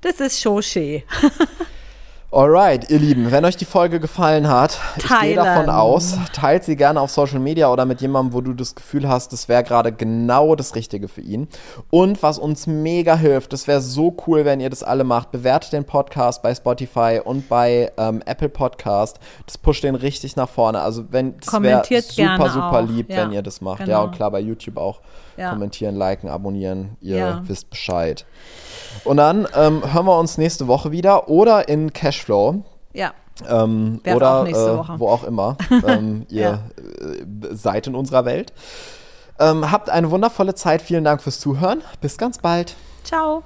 [0.00, 1.02] das ist Showshe.
[2.34, 5.36] Alright, ihr Lieben, wenn euch die Folge gefallen hat, ich gehe Teilen.
[5.36, 9.08] davon aus, teilt sie gerne auf Social Media oder mit jemandem, wo du das Gefühl
[9.08, 11.46] hast, das wäre gerade genau das Richtige für ihn.
[11.90, 15.72] Und was uns mega hilft, das wäre so cool, wenn ihr das alle macht, bewertet
[15.72, 19.20] den Podcast bei Spotify und bei ähm, Apple Podcast.
[19.46, 20.80] Das pusht den richtig nach vorne.
[20.80, 22.88] Also wenn das wäre super, super auch.
[22.88, 23.78] lieb, Ja, wenn ihr das macht.
[23.78, 24.04] Ja, genau.
[24.06, 24.98] und klar bei YouTube auch.
[25.36, 25.50] Ja.
[25.50, 27.42] Kommentieren, liken, abonnieren, ihr Ja.
[27.46, 28.24] wisst Bescheid.
[29.04, 32.62] Und dann ähm, hören wir uns nächste Woche wieder oder in Cashflow.
[32.92, 33.12] Ja,
[33.48, 35.56] Ähm, oder äh, wo auch immer
[35.86, 36.52] ähm, ihr Ja.
[36.54, 38.52] äh, seid in unserer Welt.
[39.40, 40.80] Ähm, habt eine wundervolle Zeit.
[40.80, 41.82] Vielen Dank fürs Zuhören.
[42.00, 42.76] Bis ganz bald.
[43.02, 43.42] ciao.